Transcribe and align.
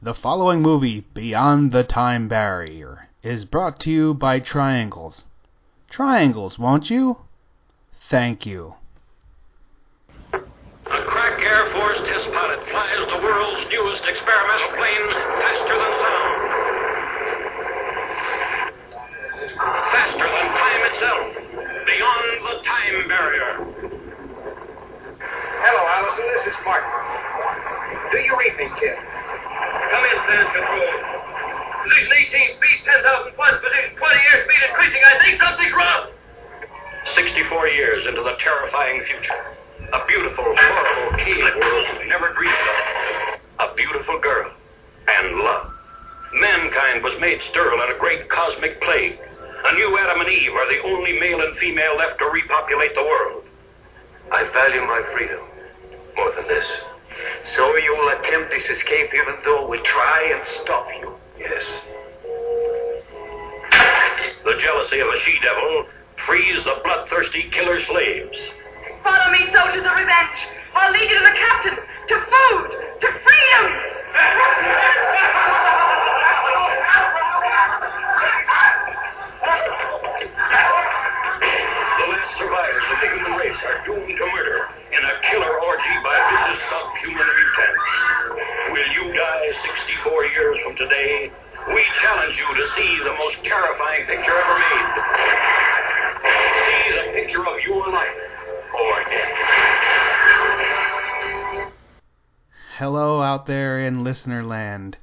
The 0.00 0.14
following 0.14 0.62
movie, 0.62 1.00
Beyond 1.12 1.72
the 1.72 1.82
Time 1.82 2.28
Barrier, 2.28 3.08
is 3.24 3.44
brought 3.44 3.80
to 3.80 3.90
you 3.90 4.14
by 4.14 4.38
Triangles. 4.38 5.24
Triangles, 5.90 6.56
won't 6.56 6.88
you? 6.88 7.18
Thank 8.08 8.46
you. 8.46 8.74
A 10.32 10.38
crack 10.86 11.40
Air 11.42 11.72
Force 11.74 11.98
test 12.06 12.30
pilot 12.30 12.62
flies 12.70 13.10
the 13.10 13.18
world's 13.26 13.66
newest 13.72 14.06
experimental 14.06 14.70
plane 14.78 15.10
faster 15.10 15.76
than 15.82 15.92
sound. 15.98 16.30
Faster 19.90 20.28
than 20.30 20.48
time 20.54 20.82
itself. 20.94 21.26
Beyond 21.58 22.26
the 22.46 22.54
time 22.62 23.08
barrier. 23.10 23.52
Hello, 25.58 25.82
Allison. 25.90 26.26
This 26.38 26.54
is 26.54 26.58
Martin. 26.64 26.86
Do 28.12 28.18
you 28.18 28.38
read 28.38 28.54
me, 28.62 28.70
kid? 28.78 28.94
Come 29.88 30.04
in, 30.04 30.20
Sand 30.28 30.48
Control. 30.52 30.92
Position 31.88 32.12
18, 32.12 32.60
speed 32.60 32.78
10,000 32.84 33.32
plus, 33.36 33.56
position 33.56 33.96
20 33.96 34.20
airspeed 34.88 34.94
increasing. 34.94 35.02
I 35.04 35.24
think 35.24 35.42
something's 35.42 35.74
wrong. 35.74 36.08
64 37.14 37.68
years 37.68 38.06
into 38.06 38.22
the 38.22 38.36
terrifying 38.40 39.02
future. 39.04 39.44
A 39.92 40.06
beautiful, 40.06 40.44
horrible 40.44 41.18
cave 41.18 41.38
world 41.38 41.86
you've 41.98 42.08
never 42.08 42.32
dreamed 42.34 42.54
of. 42.54 43.70
A 43.70 43.74
beautiful 43.74 44.18
girl. 44.20 44.52
And 45.08 45.38
love. 45.38 45.72
Mankind 46.34 47.02
was 47.02 47.18
made 47.20 47.40
sterile 47.50 47.82
in 47.82 47.96
a 47.96 47.98
great 47.98 48.28
cosmic 48.28 48.80
plague. 48.82 49.18
A 49.64 49.72
new 49.74 49.98
Adam 49.98 50.20
and 50.20 50.28
Eve 50.28 50.52
are 50.52 50.68
the 50.68 50.82
only 50.84 51.18
male 51.18 51.40
and 51.40 51.56
female 51.58 51.96
left 51.96 52.18
to 52.18 52.26
repopulate 52.26 52.94
the 52.94 53.02
world. 53.02 53.44
I 54.30 54.44
value 54.52 54.82
my 54.82 55.02
freedom 55.14 55.40
more 56.16 56.32
than 56.36 56.46
this. 56.46 56.66
So 57.56 57.74
you'll 57.76 58.08
attempt 58.20 58.50
this 58.50 58.68
escape 58.68 59.10
even 59.14 59.34
though 59.44 59.66
we 59.66 59.78
try 59.78 60.32
and 60.34 60.62
stop 60.62 60.86
you. 61.00 61.14
Yes. 61.40 61.64
The 64.48 64.56
jealousy 64.64 64.98
of 65.00 65.08
a 65.08 65.18
she-devil 65.28 65.84
frees 66.24 66.64
the 66.64 66.80
bloodthirsty 66.80 67.52
killer 67.52 67.84
slaves. 67.84 68.32
Follow 69.04 69.28
me, 69.28 69.44
soldiers 69.52 69.84
of 69.84 69.92
revenge. 69.92 70.40
I'll 70.72 70.88
lead 70.90 71.04
you 71.04 71.20
to 71.20 71.24
the 71.28 71.36
captain, 71.36 71.76
to 71.76 72.16
food, 72.16 72.64
to 72.96 73.08
freedom. 73.12 73.64
The 81.92 82.08
last 82.08 82.32
survivors 82.40 82.88
of 82.88 82.98
the 83.04 83.08
human 83.20 83.36
race 83.36 83.60
are 83.68 83.84
doomed 83.84 84.16
to 84.16 84.26
murder 84.32 84.64
in 84.96 85.02
a 85.04 85.14
killer 85.28 85.60
orgy 85.60 85.96
by 86.00 86.16
vicious 86.24 86.64
subhuman 86.72 87.28
mutants. 87.36 87.84
Will 88.72 88.88
you 88.96 89.12
die 89.12 89.52
64 90.08 90.24
years 90.24 90.56
from 90.64 90.72
today? 90.80 91.28
We 91.68 91.84
challenge 92.00 92.36
you 92.38 92.54
to 92.56 92.66
see 92.76 92.98
the 93.04 93.12
most 93.12 93.36
terrifying 93.44 94.06
picture 94.06 94.32
ever 94.32 94.58
made. 94.58 94.86
See 96.64 96.90
the 96.96 97.12
picture 97.12 97.46
of 97.46 97.60
your 97.66 97.88
life 97.92 98.16
or 98.74 99.04
death. 99.04 99.34
Hello 102.78 103.20
out 103.20 103.46
there 103.46 103.78
in 103.80 104.02
listener 104.02 104.42
land. 104.42 104.96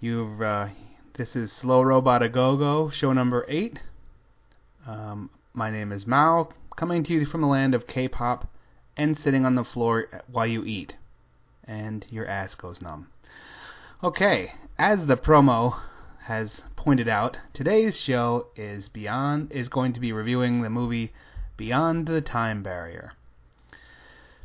You've 0.00 0.40
uh, 0.40 0.68
this 1.14 1.36
is 1.36 1.52
Slow 1.52 1.82
Robot 1.82 2.22
A 2.22 2.30
Go 2.30 2.56
Go, 2.56 2.88
show 2.88 3.12
number 3.12 3.44
eight. 3.46 3.80
Um, 4.86 5.28
my 5.52 5.70
name 5.70 5.92
is 5.92 6.06
Mao, 6.06 6.48
coming 6.76 7.04
to 7.04 7.12
you 7.12 7.26
from 7.26 7.42
the 7.42 7.46
land 7.46 7.74
of 7.74 7.86
K-pop, 7.86 8.50
and 8.96 9.18
sitting 9.18 9.44
on 9.44 9.54
the 9.54 9.64
floor 9.64 10.08
while 10.30 10.46
you 10.46 10.64
eat, 10.64 10.94
and 11.64 12.06
your 12.08 12.26
ass 12.26 12.54
goes 12.54 12.80
numb. 12.80 13.11
Okay, 14.04 14.50
as 14.80 15.06
the 15.06 15.16
promo 15.16 15.78
has 16.24 16.62
pointed 16.74 17.06
out, 17.06 17.38
today's 17.52 17.96
show 17.96 18.48
is 18.56 18.88
beyond 18.88 19.52
is 19.52 19.68
going 19.68 19.92
to 19.92 20.00
be 20.00 20.12
reviewing 20.12 20.60
the 20.60 20.70
movie 20.70 21.12
Beyond 21.56 22.08
the 22.08 22.20
Time 22.20 22.64
Barrier. 22.64 23.12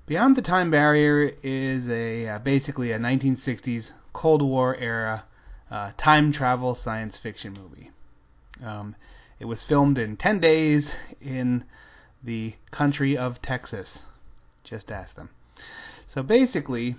Beyond 0.05 0.35
the 0.35 0.43
Time 0.43 0.69
Barrier 0.69 1.33
is 1.41 1.89
a 1.89 2.27
uh, 2.27 2.37
basically 2.37 2.91
a 2.91 2.99
1960s 2.99 3.93
Cold 4.13 4.43
War 4.43 4.75
era 4.75 5.23
uh, 5.71 5.89
time 5.97 6.31
travel 6.31 6.75
science 6.75 7.17
fiction 7.17 7.53
movie. 7.53 7.89
Um, 8.63 8.95
it 9.39 9.45
was 9.45 9.63
filmed 9.63 9.97
in 9.97 10.17
10 10.17 10.39
days 10.39 10.91
in 11.19 11.63
the 12.23 12.53
country 12.69 13.17
of 13.17 13.41
Texas. 13.41 14.03
Just 14.63 14.91
ask 14.91 15.15
them. 15.15 15.31
So 16.07 16.21
basically, 16.21 16.95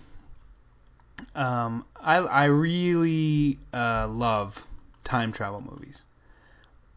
um, 1.34 1.84
I, 1.96 2.16
I 2.16 2.44
really 2.44 3.58
uh, 3.72 4.08
love 4.08 4.54
time 5.04 5.32
travel 5.32 5.60
movies. 5.60 6.04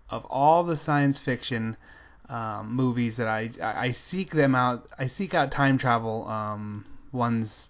Of 0.10 0.26
all 0.26 0.64
the 0.64 0.78
science 0.78 1.20
fiction 1.20 1.78
um, 2.30 2.74
movies 2.74 3.18
that 3.18 3.28
I, 3.28 3.50
I 3.62 3.92
seek 3.92 4.32
them 4.32 4.56
out, 4.56 4.88
I 4.98 5.08
seek 5.08 5.34
out 5.34 5.52
time 5.52 5.78
travel 5.78 6.28
um, 6.28 6.86
ones. 7.12 7.68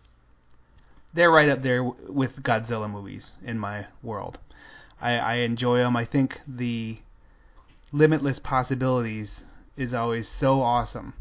They're 1.13 1.31
right 1.31 1.49
up 1.49 1.61
there 1.61 1.83
with 1.83 2.41
Godzilla 2.43 2.89
movies 2.89 3.31
in 3.43 3.59
my 3.59 3.87
world. 4.01 4.39
I, 5.01 5.17
I 5.17 5.33
enjoy 5.35 5.79
them. 5.79 5.95
I 5.95 6.05
think 6.05 6.39
the 6.47 6.99
limitless 7.91 8.39
possibilities 8.39 9.41
is 9.75 9.93
always 9.93 10.29
so 10.29 10.61
awesome. 10.61 11.13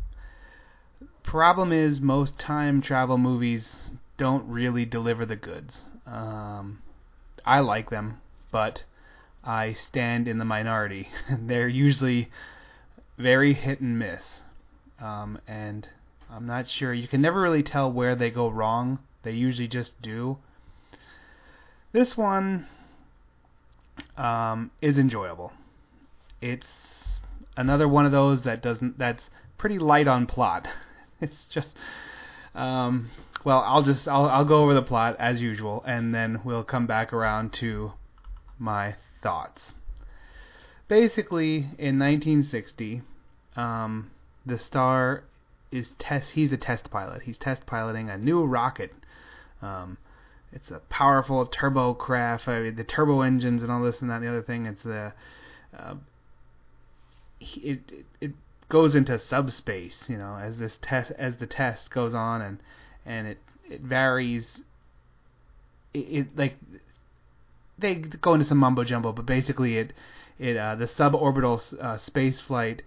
Problem 1.22 1.72
is, 1.72 2.00
most 2.00 2.38
time 2.38 2.82
travel 2.82 3.18
movies 3.18 3.91
don't 4.20 4.47
really 4.47 4.84
deliver 4.84 5.25
the 5.25 5.34
goods. 5.34 5.81
Um, 6.06 6.82
I 7.42 7.60
like 7.60 7.88
them, 7.88 8.20
but 8.53 8.84
I 9.42 9.72
stand 9.72 10.28
in 10.28 10.36
the 10.36 10.44
minority. 10.44 11.08
They're 11.38 11.69
usually 11.69 12.30
very 13.16 13.54
hit 13.54 13.80
and 13.80 13.98
miss. 13.98 14.42
Um, 15.00 15.38
and 15.48 15.88
I'm 16.30 16.47
not 16.47 16.69
sure. 16.69 16.92
You 16.92 17.09
can 17.09 17.22
never 17.22 17.41
really 17.41 17.62
tell 17.62 17.91
where 17.91 18.14
they 18.14 18.28
go 18.28 18.48
wrong. 18.48 18.98
They 19.22 19.32
usually 19.32 19.69
just 19.69 20.03
do. 20.03 20.36
This 21.92 22.14
one 22.14 22.66
um, 24.19 24.70
is 24.82 24.98
enjoyable. 24.98 25.50
It's 26.42 26.66
another 27.56 27.88
one 27.88 28.04
of 28.04 28.12
those 28.12 28.42
that 28.42 28.60
doesn't. 28.60 28.98
That's 28.98 29.30
pretty 29.56 29.78
light 29.78 30.09
on 30.09 30.26
plot. 30.26 30.69
It's 31.22 31.44
just. 31.50 31.76
Um, 32.54 33.10
well, 33.45 33.62
I'll 33.67 33.83
just 33.83 34.06
I'll 34.06 34.27
I'll 34.27 34.45
go 34.45 34.62
over 34.62 34.75
the 34.75 34.83
plot 34.83 35.17
as 35.19 35.41
usual, 35.41 35.83
and 35.87 36.15
then 36.15 36.41
we'll 36.45 36.65
come 36.65 36.87
back 36.87 37.12
around 37.12 37.53
to 37.55 37.93
my 38.59 38.97
thoughts. 39.23 39.75
Basically, 40.89 41.56
in 41.78 41.99
1960, 41.99 43.03
um, 43.56 44.11
the 44.45 44.59
star 44.59 45.25
is 45.71 45.93
test. 45.99 46.33
He's 46.33 46.53
a 46.53 46.56
test 46.56 46.91
pilot. 46.91 47.23
He's 47.23 47.39
test 47.39 47.65
piloting 47.67 48.11
a 48.11 48.19
new 48.19 48.45
rocket. 48.45 48.93
Um, 49.62 49.99
it's 50.53 50.71
a 50.71 50.81
powerful 50.91 51.47
turbo 51.47 51.95
craft. 51.95 52.49
I 52.49 52.61
mean, 52.61 52.77
the 52.77 52.84
turbo 52.84 53.22
engines 53.22 53.63
and 53.63 53.71
all 53.71 53.83
this 53.83 54.01
and 54.01 54.10
that 54.10 54.16
and 54.16 54.25
the 54.25 54.28
other 54.28 54.43
thing. 54.43 54.66
It's 54.66 54.83
the 54.83 55.13
uh, 55.78 55.95
it, 57.41 57.81
it 57.89 58.07
it 58.21 58.33
goes 58.69 58.95
into 58.95 59.19
subspace. 59.19 60.04
You 60.09 60.19
know, 60.19 60.36
as 60.36 60.59
this 60.59 60.78
test 60.83 61.13
as 61.13 61.36
the 61.36 61.47
test 61.47 61.91
goes 61.91 62.15
on 62.15 62.43
and 62.43 62.59
and 63.10 63.27
it 63.27 63.39
it 63.68 63.80
varies. 63.80 64.60
It, 65.92 65.98
it 65.98 66.36
like 66.36 66.57
they 67.78 67.97
go 67.97 68.34
into 68.34 68.47
some 68.47 68.59
mumbo 68.59 68.84
jumbo, 68.84 69.12
but 69.12 69.27
basically 69.27 69.77
it 69.78 69.92
it 70.39 70.57
uh, 70.57 70.77
the 70.77 70.86
suborbital 70.86 71.60
uh, 71.83 71.98
space 71.98 72.41
flight. 72.41 72.83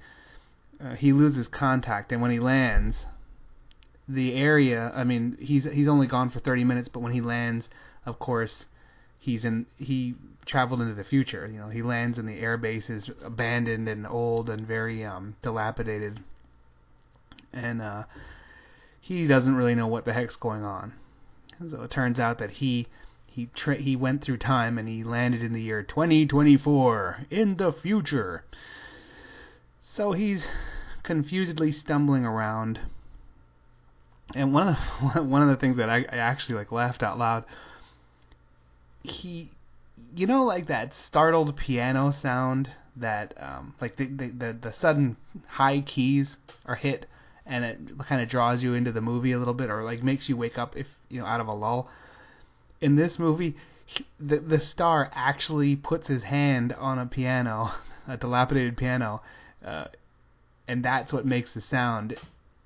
Uh, 0.83 0.95
he 0.95 1.13
loses 1.13 1.47
contact, 1.47 2.11
and 2.11 2.21
when 2.21 2.31
he 2.31 2.39
lands, 2.39 3.05
the 4.07 4.33
area. 4.33 4.91
I 4.95 5.03
mean, 5.03 5.37
he's 5.39 5.65
he's 5.65 5.87
only 5.87 6.07
gone 6.07 6.29
for 6.29 6.39
30 6.39 6.63
minutes, 6.63 6.89
but 6.89 7.01
when 7.01 7.13
he 7.13 7.21
lands, 7.21 7.69
of 8.05 8.19
course, 8.19 8.65
he's 9.19 9.45
in 9.45 9.65
he 9.77 10.15
traveled 10.45 10.81
into 10.81 10.93
the 10.93 11.03
future. 11.03 11.47
You 11.47 11.59
know, 11.59 11.69
he 11.69 11.81
lands 11.81 12.17
in 12.17 12.25
the 12.25 12.39
air 12.39 12.57
base 12.57 12.89
is 12.89 13.09
abandoned 13.23 13.87
and 13.87 14.07
old 14.07 14.49
and 14.49 14.65
very 14.65 15.05
um, 15.05 15.35
dilapidated, 15.41 16.21
and 17.53 17.81
uh, 17.81 18.03
he 19.03 19.27
doesn't 19.27 19.55
really 19.55 19.75
know 19.75 19.87
what 19.87 20.05
the 20.05 20.13
heck's 20.13 20.37
going 20.37 20.63
on. 20.63 20.93
So 21.69 21.81
it 21.81 21.91
turns 21.91 22.21
out 22.21 22.37
that 22.37 22.51
he 22.51 22.87
he 23.25 23.49
tra- 23.53 23.75
he 23.75 23.97
went 23.97 24.23
through 24.23 24.37
time 24.37 24.77
and 24.77 24.87
he 24.87 25.03
landed 25.03 25.43
in 25.43 25.51
the 25.51 25.61
year 25.61 25.83
2024 25.83 27.25
in 27.29 27.57
the 27.57 27.73
future. 27.73 28.45
So 29.83 30.13
he's 30.13 30.45
confusedly 31.03 31.73
stumbling 31.73 32.25
around. 32.25 32.79
And 34.33 34.53
one 34.53 34.69
of 34.69 34.77
the, 35.13 35.21
one 35.23 35.41
of 35.41 35.49
the 35.49 35.57
things 35.57 35.75
that 35.75 35.89
I, 35.89 36.05
I 36.09 36.17
actually 36.19 36.55
like 36.55 36.71
laughed 36.71 37.03
out 37.03 37.19
loud. 37.19 37.43
He, 39.01 39.51
you 40.15 40.27
know, 40.27 40.45
like 40.45 40.67
that 40.67 40.93
startled 40.93 41.57
piano 41.57 42.13
sound 42.13 42.71
that 42.95 43.33
um, 43.35 43.75
like 43.81 43.97
the, 43.97 44.05
the 44.05 44.29
the 44.29 44.57
the 44.61 44.73
sudden 44.73 45.17
high 45.47 45.81
keys 45.81 46.37
are 46.65 46.75
hit 46.75 47.05
and 47.45 47.63
it 47.65 47.79
kind 48.07 48.21
of 48.21 48.29
draws 48.29 48.63
you 48.63 48.73
into 48.73 48.91
the 48.91 49.01
movie 49.01 49.31
a 49.31 49.39
little 49.39 49.53
bit 49.53 49.69
or 49.69 49.83
like 49.83 50.01
makes 50.01 50.29
you 50.29 50.37
wake 50.37 50.57
up 50.57 50.75
if 50.77 50.87
you 51.09 51.19
know 51.19 51.25
out 51.25 51.41
of 51.41 51.47
a 51.47 51.53
lull 51.53 51.89
in 52.83 52.97
this 52.97 53.17
movie, 53.17 53.55
he, 53.85 54.05
the 54.19 54.39
the 54.39 54.59
star 54.59 55.09
actually 55.13 55.75
puts 55.75 56.07
his 56.07 56.23
hand 56.23 56.73
on 56.73 56.99
a 56.99 57.05
piano, 57.05 57.71
a 58.07 58.17
dilapidated 58.17 58.77
piano, 58.77 59.21
uh, 59.65 59.85
and 60.67 60.83
that's 60.83 61.13
what 61.13 61.25
makes 61.25 61.53
the 61.53 61.61
sound. 61.61 62.17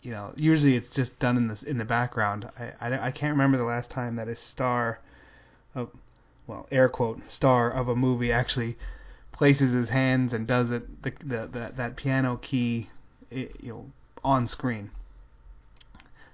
You 0.02 0.12
know, 0.12 0.34
usually 0.36 0.76
it's 0.76 0.90
just 0.90 1.18
done 1.20 1.38
in 1.38 1.48
the 1.48 1.64
in 1.68 1.78
the 1.78 1.86
background. 1.86 2.50
I, 2.58 2.74
I, 2.82 3.08
I 3.08 3.12
can't 3.12 3.32
remember 3.32 3.58
the 3.58 3.64
last 3.64 3.90
time 3.90 4.16
that 4.16 4.28
a 4.28 4.36
star, 4.36 5.00
of, 5.76 5.90
well, 6.48 6.68
air 6.72 6.90
quote 6.90 7.20
star 7.30 7.70
of 7.70 7.88
a 7.88 7.96
movie 7.96 8.32
actually 8.32 8.78
places 9.32 9.72
his 9.74 9.90
hands 9.90 10.34
and 10.34 10.48
does 10.48 10.72
it 10.72 11.04
the, 11.04 11.12
the, 11.24 11.48
the 11.48 11.74
that 11.76 11.96
piano 11.96 12.38
key, 12.38 12.90
you 13.30 13.50
know, 13.64 13.86
on 14.24 14.48
screen. 14.48 14.92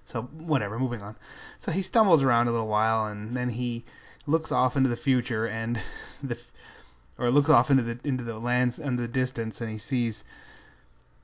So 0.05 0.23
whatever, 0.23 0.77
moving 0.77 1.01
on. 1.01 1.15
So 1.59 1.71
he 1.71 1.81
stumbles 1.81 2.21
around 2.21 2.47
a 2.47 2.51
little 2.51 2.67
while, 2.67 3.05
and 3.05 3.35
then 3.35 3.51
he 3.51 3.85
looks 4.27 4.51
off 4.51 4.75
into 4.75 4.89
the 4.89 4.97
future, 4.97 5.45
and 5.45 5.81
the 6.23 6.37
or 7.17 7.29
looks 7.31 7.49
off 7.49 7.69
into 7.69 7.83
the 7.83 7.99
into 8.03 8.23
the 8.23 8.37
lands 8.39 8.79
into 8.79 9.01
the 9.01 9.07
distance, 9.07 9.61
and 9.61 9.69
he 9.69 9.77
sees 9.77 10.23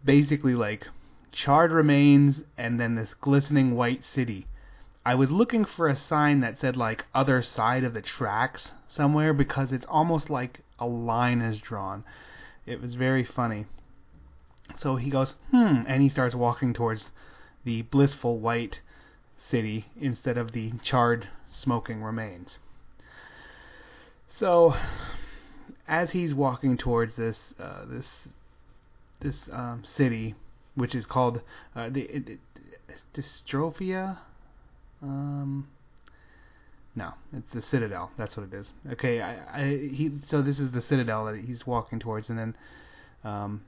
basically 0.03 0.55
like 0.55 0.87
charred 1.31 1.71
remains 1.71 2.41
and 2.57 2.79
then 2.79 2.95
this 2.95 3.13
glistening 3.15 3.75
white 3.75 4.03
city. 4.03 4.47
I 5.05 5.15
was 5.15 5.31
looking 5.31 5.65
for 5.65 5.87
a 5.87 5.95
sign 5.95 6.39
that 6.41 6.59
said 6.59 6.77
like 6.77 7.05
other 7.13 7.41
side 7.41 7.83
of 7.83 7.93
the 7.93 8.01
tracks 8.01 8.73
somewhere 8.87 9.33
because 9.33 9.71
it's 9.71 9.85
almost 9.87 10.29
like 10.29 10.61
a 10.77 10.85
line 10.85 11.41
is 11.41 11.59
drawn. 11.59 12.03
It 12.65 12.81
was 12.81 12.95
very 12.95 13.23
funny. 13.23 13.65
So 14.77 14.95
he 14.95 15.09
goes, 15.09 15.35
hmm, 15.51 15.83
and 15.87 16.01
he 16.01 16.09
starts 16.09 16.35
walking 16.35 16.73
towards 16.73 17.11
the 17.63 17.81
blissful 17.83 18.39
white 18.39 18.81
city 19.49 19.85
instead 19.99 20.37
of 20.37 20.51
the 20.51 20.71
charred, 20.83 21.27
smoking 21.49 22.03
remains. 22.03 22.59
So, 24.37 24.75
as 25.87 26.11
he's 26.11 26.33
walking 26.33 26.77
towards 26.77 27.15
this 27.15 27.53
uh, 27.59 27.85
this 27.85 28.07
this 29.19 29.49
um, 29.51 29.83
city, 29.83 30.35
which 30.75 30.95
is 30.95 31.05
called 31.05 31.41
uh, 31.75 31.89
the 31.89 32.03
it, 32.03 32.29
it, 32.29 32.39
Dystrophia. 33.13 34.17
Um, 35.01 35.67
no, 36.95 37.13
it's 37.33 37.53
the 37.53 37.61
Citadel. 37.61 38.11
That's 38.17 38.37
what 38.37 38.47
it 38.47 38.53
is. 38.53 38.67
Okay, 38.93 39.21
I, 39.21 39.61
I 39.61 39.67
he 39.91 40.11
so 40.27 40.41
this 40.41 40.59
is 40.59 40.71
the 40.71 40.81
Citadel 40.81 41.25
that 41.25 41.37
he's 41.37 41.67
walking 41.67 41.99
towards, 41.99 42.29
and 42.29 42.39
then 42.39 42.55
um, 43.23 43.61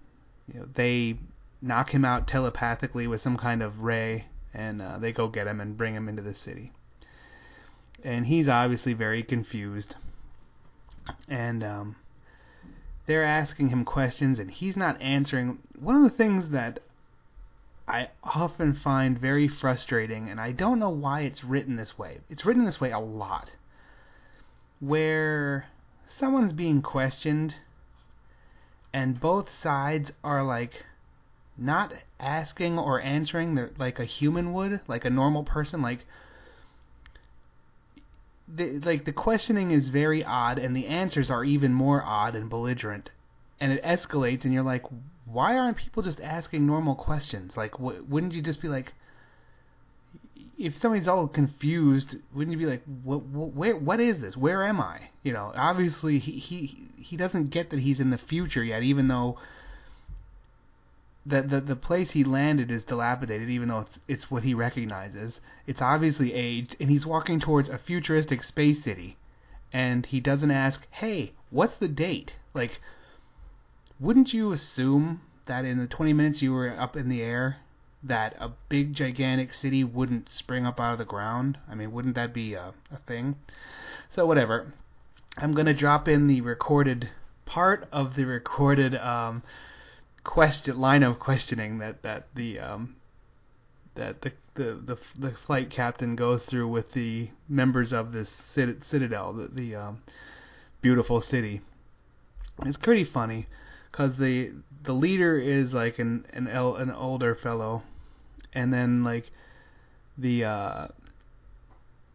you 0.47 0.59
know 0.59 0.67
they 0.73 1.17
knock 1.61 1.91
him 1.91 2.03
out 2.03 2.27
telepathically 2.27 3.07
with 3.07 3.21
some 3.21 3.37
kind 3.37 3.61
of 3.61 3.81
ray, 3.81 4.25
and 4.53 4.81
uh, 4.81 4.97
they 4.97 5.11
go 5.11 5.27
get 5.27 5.47
him 5.47 5.59
and 5.59 5.77
bring 5.77 5.95
him 5.95 6.09
into 6.09 6.21
the 6.21 6.35
city. 6.35 6.71
And 8.03 8.25
he's 8.25 8.49
obviously 8.49 8.93
very 8.93 9.21
confused, 9.21 9.95
and 11.27 11.63
um, 11.63 11.95
they're 13.05 13.23
asking 13.23 13.69
him 13.69 13.85
questions, 13.85 14.39
and 14.39 14.49
he's 14.49 14.75
not 14.75 15.01
answering. 15.01 15.59
One 15.79 15.95
of 15.95 16.03
the 16.03 16.17
things 16.17 16.49
that 16.49 16.79
I 17.87 18.09
often 18.23 18.73
find 18.73 19.19
very 19.19 19.47
frustrating, 19.47 20.29
and 20.29 20.39
I 20.39 20.51
don't 20.51 20.79
know 20.79 20.89
why 20.89 21.21
it's 21.21 21.43
written 21.43 21.75
this 21.75 21.97
way. 21.97 22.19
It's 22.29 22.45
written 22.45 22.65
this 22.65 22.79
way 22.79 22.91
a 22.91 22.99
lot, 22.99 23.51
where 24.79 25.65
someone's 26.19 26.53
being 26.53 26.81
questioned, 26.81 27.55
and 28.93 29.19
both 29.19 29.47
sides 29.57 30.11
are 30.23 30.43
like 30.43 30.85
not 31.57 31.93
asking 32.19 32.77
or 32.79 33.01
answering 33.01 33.69
like 33.77 33.99
a 33.99 34.05
human 34.05 34.53
would, 34.53 34.81
like 34.87 35.05
a 35.05 35.09
normal 35.09 35.43
person, 35.43 35.81
like 35.81 36.05
the 38.47 38.79
like 38.79 39.05
the 39.05 39.11
questioning 39.11 39.71
is 39.71 39.89
very 39.89 40.23
odd 40.23 40.59
and 40.59 40.75
the 40.75 40.87
answers 40.87 41.31
are 41.31 41.43
even 41.43 41.73
more 41.73 42.03
odd 42.03 42.35
and 42.35 42.49
belligerent. 42.49 43.09
And 43.59 43.71
it 43.71 43.83
escalates 43.83 44.43
and 44.43 44.53
you're 44.53 44.63
like 44.63 44.83
why 45.25 45.55
aren't 45.55 45.77
people 45.77 46.03
just 46.03 46.19
asking 46.19 46.65
normal 46.65 46.95
questions? 46.95 47.55
Like 47.55 47.75
wh- 47.75 48.09
wouldn't 48.09 48.33
you 48.33 48.41
just 48.41 48.61
be 48.61 48.67
like 48.67 48.93
if 50.65 50.79
somebody's 50.79 51.07
all 51.07 51.27
confused 51.27 52.15
wouldn't 52.33 52.51
you 52.51 52.65
be 52.65 52.71
like 52.71 52.83
what, 53.03 53.23
what 53.23 53.53
where 53.53 53.75
what 53.75 53.99
is 53.99 54.19
this 54.19 54.37
where 54.37 54.63
am 54.63 54.79
i 54.79 55.09
you 55.23 55.33
know 55.33 55.51
obviously 55.55 56.19
he 56.19 56.33
he 56.33 56.87
he 56.97 57.17
doesn't 57.17 57.49
get 57.49 57.69
that 57.69 57.79
he's 57.79 57.99
in 57.99 58.11
the 58.11 58.17
future 58.17 58.63
yet 58.63 58.83
even 58.83 59.07
though 59.07 59.37
the, 61.25 61.41
the 61.43 61.61
the 61.61 61.75
place 61.75 62.11
he 62.11 62.23
landed 62.23 62.71
is 62.71 62.83
dilapidated, 62.83 63.49
even 63.49 63.67
though 63.67 63.81
it's 63.81 63.99
it's 64.07 64.31
what 64.31 64.43
he 64.43 64.53
recognizes. 64.53 65.39
It's 65.67 65.81
obviously 65.81 66.33
aged, 66.33 66.75
and 66.79 66.89
he's 66.89 67.05
walking 67.05 67.39
towards 67.39 67.69
a 67.69 67.77
futuristic 67.77 68.41
space 68.41 68.83
city, 68.83 69.17
and 69.71 70.05
he 70.05 70.19
doesn't 70.19 70.49
ask, 70.49 70.87
"Hey, 70.89 71.33
what's 71.51 71.77
the 71.77 71.87
date?" 71.87 72.37
Like, 72.55 72.81
wouldn't 73.99 74.33
you 74.33 74.51
assume 74.51 75.21
that 75.45 75.63
in 75.63 75.77
the 75.77 75.87
20 75.87 76.13
minutes 76.13 76.41
you 76.41 76.53
were 76.53 76.71
up 76.71 76.95
in 76.95 77.07
the 77.07 77.21
air, 77.21 77.57
that 78.03 78.35
a 78.39 78.51
big 78.69 78.93
gigantic 78.93 79.53
city 79.53 79.83
wouldn't 79.83 80.29
spring 80.29 80.65
up 80.65 80.79
out 80.79 80.93
of 80.93 80.99
the 80.99 81.05
ground? 81.05 81.57
I 81.69 81.75
mean, 81.75 81.91
wouldn't 81.91 82.15
that 82.15 82.33
be 82.33 82.53
a, 82.53 82.73
a 82.91 82.97
thing? 83.07 83.35
So 84.09 84.25
whatever. 84.25 84.73
I'm 85.37 85.53
gonna 85.53 85.73
drop 85.73 86.07
in 86.07 86.27
the 86.27 86.41
recorded 86.41 87.09
part 87.45 87.87
of 87.91 88.15
the 88.15 88.25
recorded 88.25 88.95
um, 88.95 89.43
question 90.23 90.79
line 90.79 91.03
of 91.03 91.19
questioning 91.19 91.79
that 91.79 92.01
that 92.03 92.27
the 92.35 92.59
um, 92.59 92.95
that 93.95 94.21
the, 94.21 94.31
the 94.55 94.79
the 94.85 94.97
the 95.17 95.31
flight 95.45 95.69
captain 95.69 96.15
goes 96.15 96.43
through 96.43 96.67
with 96.67 96.91
the 96.93 97.29
members 97.47 97.93
of 97.93 98.11
this 98.11 98.29
citadel, 98.53 99.33
the, 99.33 99.47
the 99.47 99.75
um, 99.75 100.01
beautiful 100.81 101.21
city. 101.21 101.61
It's 102.65 102.77
pretty 102.77 103.03
funny 103.03 103.47
because 103.91 104.17
the 104.17 104.51
the 104.83 104.93
leader 104.93 105.37
is 105.37 105.73
like 105.73 105.99
an 105.99 106.25
an 106.33 106.47
el, 106.47 106.75
an 106.75 106.91
older 106.91 107.35
fellow, 107.35 107.83
and 108.53 108.73
then 108.73 109.03
like 109.03 109.31
the 110.17 110.43
uh, 110.43 110.87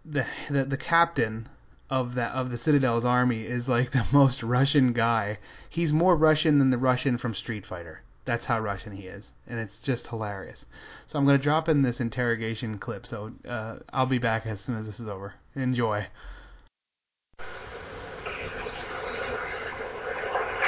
the 0.05 0.26
the 0.50 0.64
the 0.64 0.76
captain 0.76 1.49
of 1.90 2.14
that 2.14 2.33
of 2.33 2.50
the 2.50 2.59
Citadel's 2.59 3.05
army 3.05 3.43
is 3.43 3.69
like 3.69 3.93
the 3.93 4.07
most 4.12 4.43
Russian 4.43 4.93
guy. 4.93 5.38
He's 5.69 5.93
more 5.93 6.16
Russian 6.16 6.59
than 6.59 6.71
the 6.71 6.78
Russian 6.78 7.19
from 7.19 7.35
Street 7.35 7.66
Fighter. 7.66 8.02
That's 8.25 8.47
how 8.47 8.59
Russian 8.59 8.93
he 8.93 9.07
is, 9.07 9.31
and 9.47 9.61
it's 9.61 9.78
just 9.78 10.09
hilarious. 10.09 10.64
So 11.07 11.16
I'm 11.16 11.25
going 11.25 11.38
to 11.38 11.43
drop 11.43 11.69
in 11.69 11.83
this 11.83 12.00
interrogation 12.00 12.78
clip. 12.78 13.07
So 13.07 13.31
uh, 13.49 13.76
I'll 13.93 14.07
be 14.07 14.19
back 14.19 14.47
as 14.47 14.61
soon 14.61 14.76
as 14.76 14.87
this 14.87 14.99
is 14.99 15.07
over. 15.07 15.35
Enjoy. 15.55 16.07
I, 17.38 17.45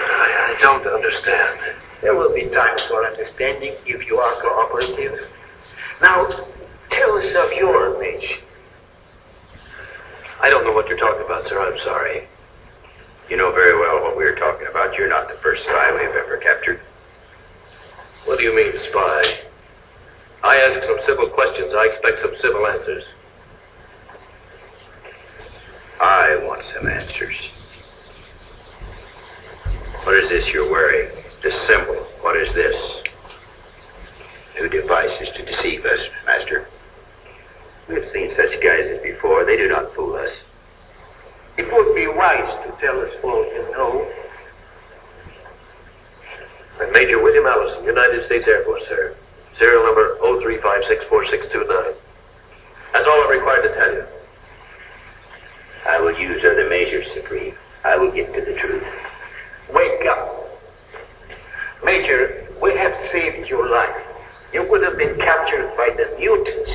I 0.07 0.57
don't 0.61 0.87
understand. 0.87 1.59
There 2.01 2.15
will 2.15 2.33
be 2.33 2.49
time 2.51 2.79
for 2.87 3.05
understanding 3.05 3.75
if 3.87 4.07
you 4.07 4.19
are 4.19 4.41
cooperative. 4.41 5.29
Now, 6.01 6.29
tell 6.91 7.19
us 7.19 7.35
of 7.35 7.53
your 7.53 8.03
image. 8.03 8.41
I 10.41 10.51
don't 10.51 10.65
know 10.65 10.73
what 10.73 10.89
you're 10.89 10.99
talking 10.99 11.25
about, 11.25 11.47
sir. 11.49 11.61
I'm 11.61 11.79
sorry. 11.81 12.29
You 13.29 13.37
know 13.37 13.53
very 13.53 13.79
well 13.79 14.03
what 14.03 14.17
we're 14.17 14.37
talking 14.37 14.69
about. 14.71 14.97
You're 14.97 15.09
not 15.09 15.29
the 15.29 15.35
first 15.43 15.65
spy 15.65 15.93
we've 15.93 16.15
ever 16.15 16.39
captured. 16.39 16.81
What 18.25 18.39
do 18.39 18.45
you 18.45 18.55
mean, 18.55 18.73
spy? 18.91 19.23
I 20.45 20.57
ask 20.57 20.87
some 20.87 20.99
civil 21.05 21.29
questions. 21.31 21.75
I 21.75 21.87
expect 21.87 22.21
some 22.21 22.35
civil 22.41 22.67
answers. 22.67 23.05
I 26.01 26.37
want 26.45 26.63
some 26.73 26.87
answers. 26.87 27.37
What 30.05 30.17
is 30.17 30.31
this 30.31 30.49
you're 30.49 30.71
wearing? 30.71 31.11
This 31.43 31.61
symbol. 31.67 31.97
What 32.21 32.37
is 32.37 32.55
this? 32.55 32.98
New 34.61 34.69
devices 34.69 35.29
to 35.37 35.45
deceive 35.45 35.85
us, 35.85 36.01
Master. 36.27 36.67
We 37.89 37.95
have 37.95 38.11
seen 38.13 38.35
such 38.35 38.61
guises 38.61 39.01
before. 39.03 39.45
They 39.45 39.57
do 39.57 39.69
not 39.69 39.95
fool 39.95 40.15
us. 40.17 40.33
It 41.57 41.73
would 41.73 41.95
be 41.95 42.09
wise 42.09 42.67
to 42.67 42.73
tell 42.81 42.99
us 43.01 43.13
all 43.23 43.45
you 43.45 43.71
know. 43.71 44.13
I'm 46.81 46.93
Major 46.93 47.23
William 47.23 47.47
Allison, 47.47 47.85
United 47.85 48.27
States 48.27 48.49
Air 48.49 48.65
Force, 48.65 48.83
sir. 48.89 49.15
Serial 49.59 49.85
number 49.85 50.17
035646229. 50.23 51.95
That's 52.93 53.07
all 53.07 53.23
I'm 53.23 53.31
required 53.31 53.63
to 53.63 53.75
tell 53.75 53.93
you. 53.93 54.05
I 55.87 56.01
will 56.01 56.19
use 56.19 56.45
other 56.45 56.69
measures, 56.69 57.07
Supreme. 57.15 57.55
I 57.85 57.97
will 57.97 58.11
get 58.11 58.35
to 58.35 58.41
the 58.41 58.59
truth. 58.59 58.85
Wake 59.73 60.05
up. 60.07 60.49
Major, 61.85 62.49
we 62.61 62.77
have 62.77 62.97
saved 63.13 63.49
your 63.49 63.69
life. 63.69 64.18
You 64.53 64.67
would 64.71 64.83
have 64.83 64.97
been 64.97 65.17
captured 65.19 65.77
by 65.77 65.91
the 65.97 66.17
mutants. 66.19 66.71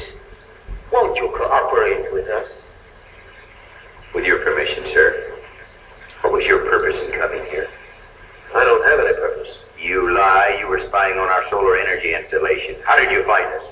Won't 0.92 1.18
you 1.18 1.34
cooperate 1.36 2.14
with 2.14 2.28
us? 2.30 2.50
With 4.14 4.26
your 4.26 4.44
permission, 4.44 4.84
sir. 4.94 5.34
What 6.22 6.34
was 6.34 6.46
your 6.46 6.70
purpose 6.70 7.02
in 7.10 7.20
coming 7.20 7.44
here? 7.50 7.68
I 8.56 8.64
don't 8.64 8.86
have 8.86 9.00
any 9.02 9.16
purpose. 9.18 9.58
You 9.82 10.14
lie. 10.14 10.58
You 10.60 10.68
were 10.68 10.86
spying 10.88 11.18
on 11.18 11.28
our 11.28 11.50
solar 11.50 11.78
energy 11.78 12.14
installation. 12.14 12.78
How 12.86 12.96
did 12.96 13.12
you 13.12 13.26
find 13.26 13.46
us? 13.58 13.66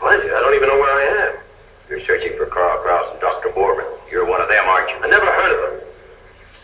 Find 0.00 0.22
you? 0.24 0.34
I 0.34 0.40
don't 0.40 0.56
even 0.56 0.68
know 0.68 0.80
where 0.80 0.96
I 0.96 1.04
am. 1.28 1.32
You're 1.90 2.04
searching 2.06 2.32
for 2.38 2.46
Karl 2.46 2.80
Kruse 2.80 3.12
and 3.12 3.20
Dr. 3.20 3.52
Bourman. 3.52 3.84
You're 4.10 4.24
one 4.24 4.40
of 4.40 4.48
them, 4.48 4.64
aren't 4.64 4.88
you? 4.88 4.96
I 5.04 5.08
never 5.08 5.26
heard 5.26 5.52
of 5.52 5.60
them. 5.60 5.88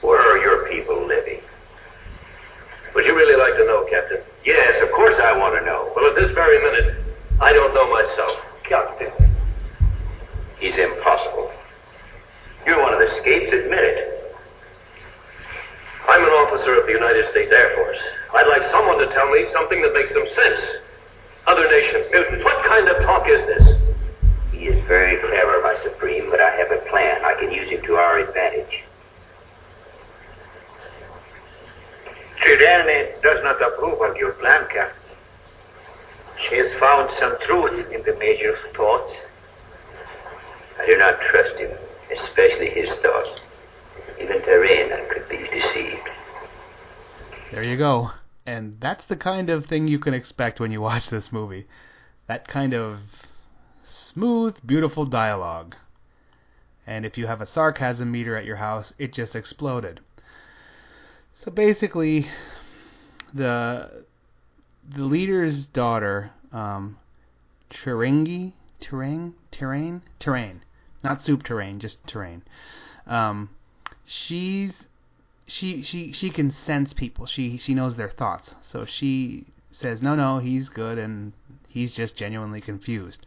Where 0.01 0.19
are 0.19 0.39
your 0.39 0.69
people 0.73 1.07
living? 1.07 1.41
Would 2.99 3.07
you 3.07 3.15
really 3.15 3.39
like 3.39 3.55
to 3.55 3.65
know, 3.65 3.87
Captain? 3.87 4.19
Yes, 4.45 4.83
of 4.83 4.91
course 4.91 5.15
I 5.23 5.31
want 5.39 5.55
to 5.55 5.63
know. 5.65 5.87
Well, 5.95 6.11
at 6.11 6.19
this 6.19 6.35
very 6.35 6.59
minute, 6.59 6.99
I 7.41 7.53
don't 7.53 7.71
know 7.71 7.87
myself. 7.87 8.43
Captain. 8.67 9.15
He's 10.59 10.77
impossible. 10.77 11.47
You're 12.67 12.83
one 12.83 12.93
of 12.93 12.99
the 12.99 13.07
scapes, 13.23 13.55
admit 13.55 13.87
it. 13.87 14.35
I'm 16.11 16.27
an 16.27 16.35
officer 16.43 16.75
of 16.75 16.87
the 16.87 16.93
United 16.93 17.31
States 17.31 17.53
Air 17.55 17.71
Force. 17.77 18.03
I'd 18.35 18.51
like 18.51 18.67
someone 18.75 18.99
to 18.99 19.07
tell 19.15 19.31
me 19.31 19.47
something 19.53 19.81
that 19.81 19.95
makes 19.95 20.11
some 20.11 20.27
sense. 20.35 20.83
Other 21.47 21.71
nations, 21.71 22.11
mutants, 22.11 22.43
what 22.43 22.67
kind 22.67 22.89
of 22.89 22.99
talk 23.07 23.31
is 23.31 23.47
this? 23.47 23.79
He 24.51 24.67
is 24.75 24.85
very 24.89 25.23
clever, 25.23 25.63
my 25.63 25.79
Supreme, 25.85 26.35
but 26.35 26.41
I 26.41 26.51
have 26.51 26.73
a 26.75 26.83
plan. 26.91 27.23
I 27.25 27.39
can 27.39 27.53
use 27.53 27.71
him 27.71 27.81
to 27.87 27.95
our 27.95 28.19
advantage. 28.27 28.88
Trirene 32.41 33.21
does 33.23 33.43
not 33.43 33.61
approve 33.61 34.01
of 34.01 34.17
your 34.17 34.33
plan, 34.33 34.67
Captain. 34.73 35.03
She 36.49 36.57
has 36.57 36.73
found 36.79 37.11
some 37.19 37.37
truth 37.47 37.91
in 37.91 38.03
the 38.05 38.17
Major's 38.19 38.59
thoughts. 38.77 39.13
I 40.81 40.87
do 40.87 40.97
not 40.97 41.21
trust 41.21 41.59
him, 41.59 41.77
especially 42.17 42.71
his 42.71 42.97
thoughts. 43.01 43.43
Even 44.21 44.39
Trirene 44.39 45.09
could 45.11 45.29
be 45.29 45.49
deceived. 45.49 46.09
There 47.53 47.65
you 47.65 47.77
go. 47.77 48.13
And 48.47 48.79
that's 48.81 49.07
the 49.07 49.17
kind 49.17 49.51
of 49.51 49.67
thing 49.67 49.89
you 49.89 49.99
can 49.99 50.15
expect 50.15 50.61
when 50.61 50.71
you 50.71 50.81
watch 50.81 51.11
this 51.11 51.33
movie. 51.33 51.67
That 52.29 52.47
kind 52.47 52.73
of 52.73 53.01
smooth, 53.83 54.57
beautiful 54.65 55.05
dialogue. 55.05 55.75
And 56.87 57.05
if 57.05 57.19
you 57.19 57.27
have 57.27 57.41
a 57.41 57.47
sarcasm 57.47 58.11
meter 58.11 58.37
at 58.37 58.45
your 58.45 58.57
house, 58.57 58.93
it 58.99 59.13
just 59.13 59.35
exploded. 59.37 60.01
So 61.41 61.53
basically, 61.53 62.27
the 63.33 64.05
the 64.91 65.05
leader's 65.05 65.67
daughter, 65.67 66.33
um, 66.51 66.99
Terengi, 67.71 68.55
Terrain, 68.81 69.35
Terrain, 69.53 70.03
Terrain, 70.19 70.63
not 71.05 71.23
soup 71.23 71.45
terrain, 71.45 71.79
just 71.79 72.05
terrain. 72.09 72.43
Um, 73.07 73.51
she's 74.05 74.85
she 75.47 75.81
she 75.81 76.13
she 76.13 76.29
can 76.31 76.51
sense 76.51 76.93
people. 76.93 77.27
She 77.27 77.57
she 77.57 77.73
knows 77.73 77.95
their 77.95 78.09
thoughts. 78.09 78.57
So 78.63 78.85
she 78.85 79.47
says, 79.71 80.03
"No, 80.03 80.17
no, 80.17 80.41
he's 80.41 80.69
good 80.69 80.99
and 80.99 81.33
he's 81.69 81.93
just 81.93 82.17
genuinely 82.17 82.61
confused." 82.61 83.25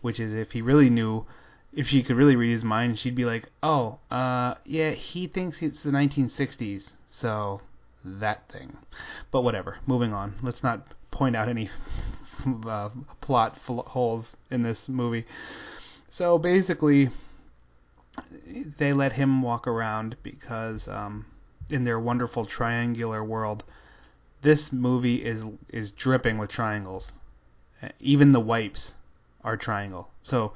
Which 0.00 0.18
is 0.18 0.34
if 0.34 0.50
he 0.50 0.62
really 0.62 0.90
knew 0.90 1.26
if 1.72 1.86
she 1.86 2.02
could 2.02 2.16
really 2.16 2.34
read 2.34 2.52
his 2.52 2.64
mind, 2.64 2.98
she'd 2.98 3.14
be 3.14 3.24
like, 3.24 3.50
"Oh, 3.62 4.00
uh 4.10 4.56
yeah, 4.64 4.90
he 4.90 5.28
thinks 5.28 5.62
it's 5.62 5.84
the 5.84 5.92
1960s." 5.92 6.90
So 7.12 7.60
that 8.04 8.50
thing. 8.50 8.76
But 9.30 9.42
whatever. 9.42 9.78
Moving 9.86 10.12
on. 10.12 10.34
Let's 10.42 10.62
not 10.62 10.86
point 11.10 11.36
out 11.36 11.48
any 11.48 11.70
uh, 12.66 12.88
plot 13.20 13.58
holes 13.66 14.36
in 14.50 14.62
this 14.62 14.88
movie. 14.88 15.26
So 16.10 16.38
basically, 16.38 17.10
they 18.78 18.92
let 18.92 19.12
him 19.12 19.42
walk 19.42 19.66
around 19.66 20.16
because 20.22 20.88
um, 20.88 21.26
in 21.70 21.84
their 21.84 22.00
wonderful 22.00 22.44
triangular 22.44 23.24
world, 23.24 23.64
this 24.42 24.72
movie 24.72 25.24
is 25.24 25.44
is 25.68 25.92
dripping 25.92 26.38
with 26.38 26.50
triangles. 26.50 27.12
Even 28.00 28.32
the 28.32 28.40
wipes 28.40 28.94
are 29.42 29.56
triangle. 29.56 30.08
So, 30.22 30.52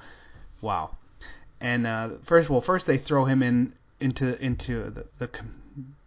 wow. 0.60 0.96
And 1.60 1.86
uh, 1.86 2.08
first, 2.26 2.50
well, 2.50 2.60
first 2.60 2.86
they 2.86 2.98
throw 2.98 3.24
him 3.24 3.42
in 3.42 3.72
into 4.00 4.40
into 4.44 4.90
the 4.90 5.06
the, 5.18 5.30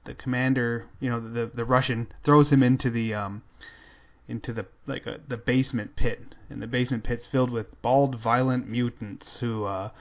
the 0.10 0.16
commander, 0.16 0.88
you 1.00 1.08
know, 1.08 1.20
the 1.20 1.52
the 1.54 1.64
Russian 1.64 2.08
throws 2.24 2.52
him 2.52 2.64
into 2.64 2.90
the 2.90 3.14
um 3.14 3.44
into 4.28 4.52
the 4.52 4.66
like 4.88 5.06
a, 5.06 5.20
the 5.28 5.38
basement 5.38 5.96
pit, 5.96 6.34
and 6.50 6.64
the 6.64 6.68
basement 6.68 7.04
pit's 7.04 7.28
filled 7.28 7.52
with 7.52 7.80
bald, 7.84 8.16
violent 8.16 8.68
mutants 8.68 9.40
who 9.40 9.66
uh 9.66 9.92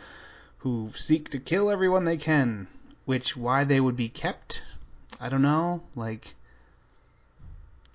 who 0.58 0.90
seek 0.96 1.28
to 1.30 1.38
kill 1.38 1.70
everyone 1.70 2.06
they 2.06 2.16
can. 2.16 2.68
Which 3.04 3.36
why 3.36 3.64
they 3.64 3.80
would 3.80 3.96
be 3.96 4.08
kept, 4.08 4.62
I 5.20 5.28
don't 5.28 5.42
know. 5.42 5.82
Like 5.94 6.34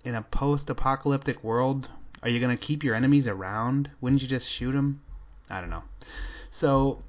in 0.03 0.13
a 0.13 0.21
post-apocalyptic 0.21 1.43
world, 1.43 1.89
are 2.21 2.29
you 2.29 2.39
gonna 2.39 2.57
keep 2.57 2.83
your 2.83 2.93
enemies 2.93 3.27
around? 3.27 3.89
Wouldn't 4.01 4.21
you 4.21 4.27
just 4.27 4.47
shoot 4.47 4.73
them? 4.73 5.01
I 5.49 5.61
don't 5.61 5.71
know. 5.71 5.83
So 6.51 6.99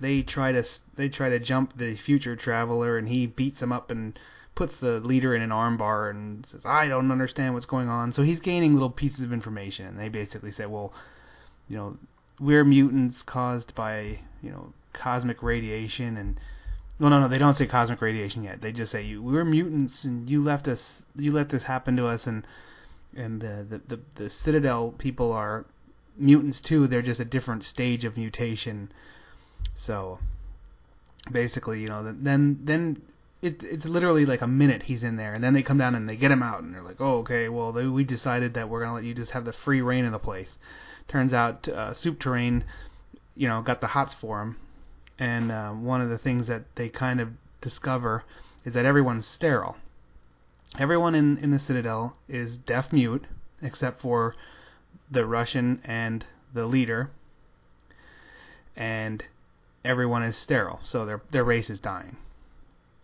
they 0.00 0.22
try 0.22 0.52
to 0.52 0.64
they 0.96 1.08
try 1.08 1.28
to 1.28 1.38
jump 1.38 1.76
the 1.76 1.96
future 1.96 2.36
traveler, 2.36 2.98
and 2.98 3.08
he 3.08 3.26
beats 3.26 3.60
him 3.62 3.72
up 3.72 3.90
and 3.90 4.18
puts 4.54 4.76
the 4.78 5.00
leader 5.00 5.34
in 5.34 5.42
an 5.42 5.50
armbar 5.50 6.10
and 6.10 6.44
says, 6.46 6.62
"I 6.64 6.88
don't 6.88 7.12
understand 7.12 7.54
what's 7.54 7.66
going 7.66 7.88
on." 7.88 8.12
So 8.12 8.22
he's 8.22 8.40
gaining 8.40 8.74
little 8.74 8.90
pieces 8.90 9.20
of 9.20 9.32
information, 9.32 9.86
and 9.86 9.98
they 9.98 10.08
basically 10.08 10.52
say, 10.52 10.66
"Well, 10.66 10.92
you 11.68 11.76
know, 11.76 11.96
we're 12.40 12.64
mutants 12.64 13.22
caused 13.22 13.74
by 13.74 14.20
you 14.42 14.50
know 14.50 14.72
cosmic 14.92 15.42
radiation 15.42 16.16
and." 16.16 16.40
No, 16.98 17.10
no, 17.10 17.20
no. 17.20 17.28
They 17.28 17.36
don't 17.36 17.56
say 17.56 17.66
cosmic 17.66 18.00
radiation 18.00 18.42
yet. 18.42 18.62
They 18.62 18.72
just 18.72 18.90
say 18.90 19.02
you 19.02 19.22
we're 19.22 19.44
mutants 19.44 20.04
and 20.04 20.28
you 20.30 20.42
left 20.42 20.66
us. 20.66 20.82
You 21.14 21.30
let 21.30 21.50
this 21.50 21.64
happen 21.64 21.94
to 21.96 22.06
us, 22.06 22.26
and 22.26 22.46
and 23.14 23.40
the 23.40 23.66
the 23.68 23.96
the, 23.96 24.00
the 24.14 24.30
Citadel 24.30 24.92
people 24.92 25.30
are 25.32 25.66
mutants 26.16 26.58
too. 26.58 26.86
They're 26.86 27.02
just 27.02 27.20
a 27.20 27.24
different 27.24 27.64
stage 27.64 28.04
of 28.04 28.16
mutation. 28.16 28.90
So 29.86 30.18
basically, 31.30 31.80
you 31.80 31.88
know, 31.88 32.14
then 32.20 32.60
then 32.64 33.02
it 33.42 33.62
it's 33.62 33.84
literally 33.84 34.26
like 34.26 34.42
a 34.42 34.46
minute 34.46 34.82
he's 34.82 35.04
in 35.04 35.16
there, 35.16 35.34
and 35.34 35.42
then 35.42 35.54
they 35.54 35.62
come 35.62 35.78
down 35.78 35.94
and 35.94 36.08
they 36.08 36.16
get 36.16 36.30
him 36.30 36.42
out, 36.42 36.62
and 36.62 36.74
they're 36.74 36.82
like, 36.82 37.00
oh 37.00 37.18
okay, 37.18 37.48
well 37.48 37.72
they, 37.72 37.86
we 37.86 38.04
decided 38.04 38.54
that 38.54 38.68
we're 38.68 38.80
gonna 38.80 38.94
let 38.94 39.04
you 39.04 39.14
just 39.14 39.32
have 39.32 39.44
the 39.44 39.52
free 39.52 39.80
reign 39.80 40.04
of 40.04 40.12
the 40.12 40.18
place. 40.18 40.58
Turns 41.08 41.32
out 41.32 41.68
uh, 41.68 41.94
Soup 41.94 42.18
Terrain, 42.18 42.64
you 43.36 43.46
know, 43.48 43.62
got 43.62 43.80
the 43.80 43.88
hots 43.88 44.14
for 44.14 44.42
him, 44.42 44.56
and 45.18 45.52
uh, 45.52 45.70
one 45.70 46.00
of 46.00 46.10
the 46.10 46.18
things 46.18 46.48
that 46.48 46.64
they 46.74 46.88
kind 46.88 47.20
of 47.20 47.28
discover 47.60 48.24
is 48.64 48.74
that 48.74 48.84
everyone's 48.84 49.26
sterile. 49.26 49.76
Everyone 50.78 51.14
in 51.14 51.38
in 51.38 51.52
the 51.52 51.58
Citadel 51.58 52.16
is 52.28 52.56
deaf 52.56 52.92
mute 52.92 53.26
except 53.62 54.00
for 54.00 54.34
the 55.10 55.24
Russian 55.24 55.80
and 55.84 56.24
the 56.52 56.66
leader, 56.66 57.10
and 58.74 59.24
everyone 59.86 60.22
is 60.22 60.36
sterile, 60.36 60.80
so 60.82 61.06
their 61.06 61.22
their 61.30 61.44
race 61.44 61.70
is 61.70 61.80
dying. 61.80 62.16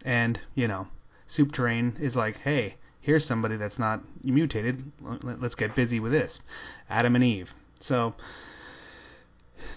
And 0.05 0.41
you 0.55 0.67
know, 0.69 0.89
Soup 1.27 1.53
Terrain 1.53 1.97
is 2.01 2.17
like, 2.17 2.39
hey, 2.39 2.77
here's 3.01 3.25
somebody 3.25 3.57
that's 3.57 3.79
not 3.79 4.03
mutated. 4.25 4.91
Let's 5.01 5.55
get 5.55 5.75
busy 5.75 6.01
with 6.01 6.13
this. 6.13 6.41
Adam 6.91 7.15
and 7.15 7.25
Eve. 7.25 7.53
So 7.81 8.15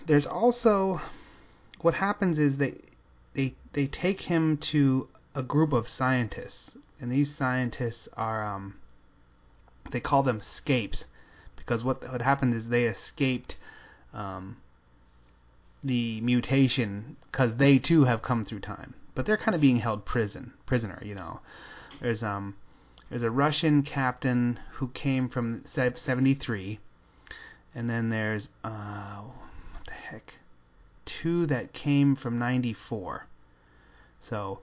there's 0.07 0.25
also 0.25 1.01
what 1.81 1.95
happens 1.95 2.39
is 2.39 2.57
they 2.57 2.81
they 3.33 3.55
they 3.73 3.87
take 3.87 4.21
him 4.21 4.57
to 4.57 5.07
a 5.33 5.43
group 5.43 5.73
of 5.73 5.87
scientists, 5.87 6.71
and 6.99 7.11
these 7.11 7.35
scientists 7.35 8.07
are 8.13 8.43
um 8.45 8.75
they 9.91 9.99
call 9.99 10.23
them 10.23 10.41
scapes 10.41 11.05
because 11.55 11.83
what 11.83 12.01
what 12.09 12.21
happened 12.21 12.53
is 12.53 12.67
they 12.67 12.85
escaped 12.85 13.55
um 14.13 14.57
the 15.85 16.19
mutation 16.21 17.15
because 17.31 17.55
they 17.57 17.77
too 17.77 18.05
have 18.05 18.21
come 18.21 18.43
through 18.43 18.59
time, 18.59 18.95
but 19.13 19.25
they're 19.25 19.37
kind 19.37 19.55
of 19.55 19.61
being 19.61 19.77
held 19.77 20.05
prison 20.05 20.53
prisoner. 20.65 21.01
You 21.03 21.15
know, 21.15 21.39
there's 22.01 22.23
um 22.23 22.55
there's 23.09 23.23
a 23.23 23.31
Russian 23.31 23.83
captain 23.83 24.59
who 24.73 24.87
came 24.89 25.29
from 25.29 25.63
73, 25.67 26.79
and 27.75 27.89
then 27.89 28.09
there's 28.09 28.49
uh 28.63 29.21
what 29.21 29.85
the 29.85 29.93
heck 29.93 30.33
two 31.05 31.45
that 31.45 31.71
came 31.71 32.15
from 32.15 32.39
94. 32.39 33.27
So 34.19 34.59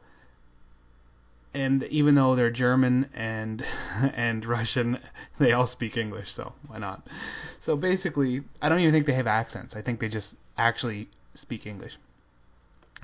and 1.54 1.84
even 1.84 2.14
though 2.14 2.34
they're 2.34 2.50
German 2.50 3.10
and 3.14 3.62
and 4.14 4.44
Russian, 4.44 4.98
they 5.38 5.52
all 5.52 5.66
speak 5.66 5.96
English, 5.96 6.32
so 6.32 6.52
why 6.66 6.78
not? 6.78 7.06
So 7.64 7.76
basically, 7.76 8.42
I 8.60 8.68
don't 8.68 8.80
even 8.80 8.92
think 8.92 9.06
they 9.06 9.14
have 9.14 9.26
accents. 9.26 9.76
I 9.76 9.82
think 9.82 10.00
they 10.00 10.08
just 10.08 10.34
actually 10.56 11.08
speak 11.34 11.66
English. 11.66 11.96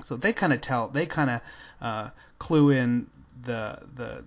So 0.05 0.15
they 0.15 0.33
kind 0.33 0.53
of 0.53 0.61
tell, 0.61 0.87
they 0.87 1.05
kind 1.05 1.29
of 1.29 1.41
uh, 1.81 2.09
clue 2.37 2.69
in 2.69 3.07
the 3.45 3.79
the 3.95 4.23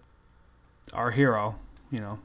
our 0.92 1.10
hero, 1.10 1.56
you 1.90 2.00
know, 2.00 2.18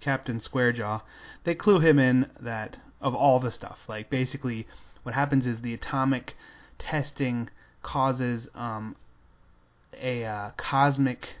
Captain 0.00 0.40
Squarejaw. 0.40 1.02
They 1.44 1.54
clue 1.54 1.80
him 1.80 1.98
in 1.98 2.30
that 2.40 2.76
of 3.00 3.14
all 3.14 3.40
the 3.40 3.50
stuff. 3.50 3.78
Like 3.88 4.10
basically, 4.10 4.66
what 5.02 5.14
happens 5.14 5.46
is 5.46 5.60
the 5.60 5.74
atomic 5.74 6.36
testing 6.78 7.48
causes 7.82 8.48
um, 8.54 8.96
a 10.00 10.24
uh, 10.24 10.50
cosmic 10.56 11.36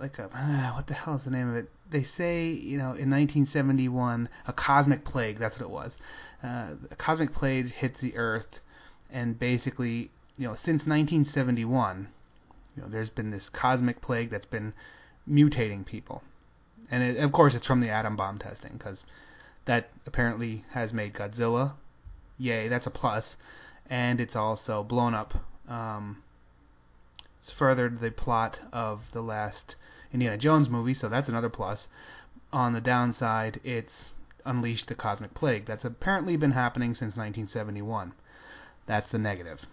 like 0.00 0.18
a 0.18 0.24
uh, 0.24 0.72
what 0.74 0.86
the 0.86 0.94
hell 0.94 1.16
is 1.16 1.24
the 1.24 1.30
name 1.30 1.48
of 1.48 1.56
it? 1.56 1.70
They 1.90 2.02
say 2.02 2.48
you 2.48 2.78
know 2.78 2.92
in 2.94 3.10
1971 3.10 4.28
a 4.46 4.52
cosmic 4.52 5.04
plague. 5.04 5.38
That's 5.38 5.58
what 5.58 5.66
it 5.66 5.70
was. 5.70 5.96
Uh, 6.42 6.74
a 6.90 6.96
cosmic 6.96 7.32
plague 7.32 7.66
hits 7.66 8.00
the 8.00 8.16
Earth, 8.16 8.60
and 9.10 9.38
basically 9.38 10.10
you 10.36 10.46
know 10.46 10.54
since 10.54 10.86
1971, 10.86 12.08
you 12.76 12.82
know 12.82 12.88
there's 12.88 13.10
been 13.10 13.30
this 13.30 13.48
cosmic 13.48 14.00
plague 14.00 14.30
that's 14.30 14.46
been 14.46 14.72
mutating 15.28 15.84
people, 15.84 16.22
and 16.90 17.02
it, 17.02 17.18
of 17.18 17.32
course 17.32 17.54
it's 17.54 17.66
from 17.66 17.80
the 17.80 17.90
atom 17.90 18.16
bomb 18.16 18.38
testing 18.38 18.72
because 18.72 19.04
that 19.66 19.90
apparently 20.06 20.64
has 20.72 20.92
made 20.92 21.14
Godzilla. 21.14 21.74
Yay, 22.38 22.68
that's 22.68 22.86
a 22.86 22.90
plus, 22.90 23.36
and 23.88 24.18
it's 24.18 24.34
also 24.34 24.82
blown 24.82 25.14
up. 25.14 25.34
Um, 25.68 26.22
furthered 27.48 28.00
the 28.00 28.10
plot 28.10 28.60
of 28.72 29.00
the 29.12 29.22
last 29.22 29.76
Indiana 30.12 30.36
Jones 30.36 30.68
movie, 30.68 30.94
so 30.94 31.08
that's 31.08 31.28
another 31.28 31.48
plus. 31.48 31.88
On 32.52 32.72
the 32.72 32.80
downside, 32.80 33.60
it's 33.64 34.12
unleashed 34.44 34.88
the 34.88 34.94
cosmic 34.94 35.34
plague. 35.34 35.66
That's 35.66 35.84
apparently 35.84 36.36
been 36.36 36.50
happening 36.52 36.94
since 36.94 37.16
1971. 37.16 38.12
That's 38.86 39.10
the 39.10 39.18
negative. 39.18 39.64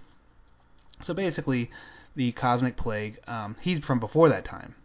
So 1.02 1.14
basically, 1.14 1.70
the 2.16 2.32
cosmic 2.32 2.78
plague, 2.78 3.20
um, 3.28 3.56
he's 3.62 3.80
from 3.80 4.00
before 4.00 4.30
that 4.30 4.46
time. 4.46 4.76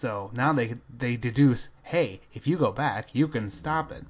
So 0.00 0.30
now 0.32 0.52
they 0.52 0.74
they 0.96 1.16
deduce, 1.16 1.68
hey, 1.82 2.20
if 2.32 2.46
you 2.46 2.56
go 2.56 2.72
back, 2.72 3.14
you 3.14 3.26
can 3.26 3.50
stop 3.50 3.90
it. 3.90 4.04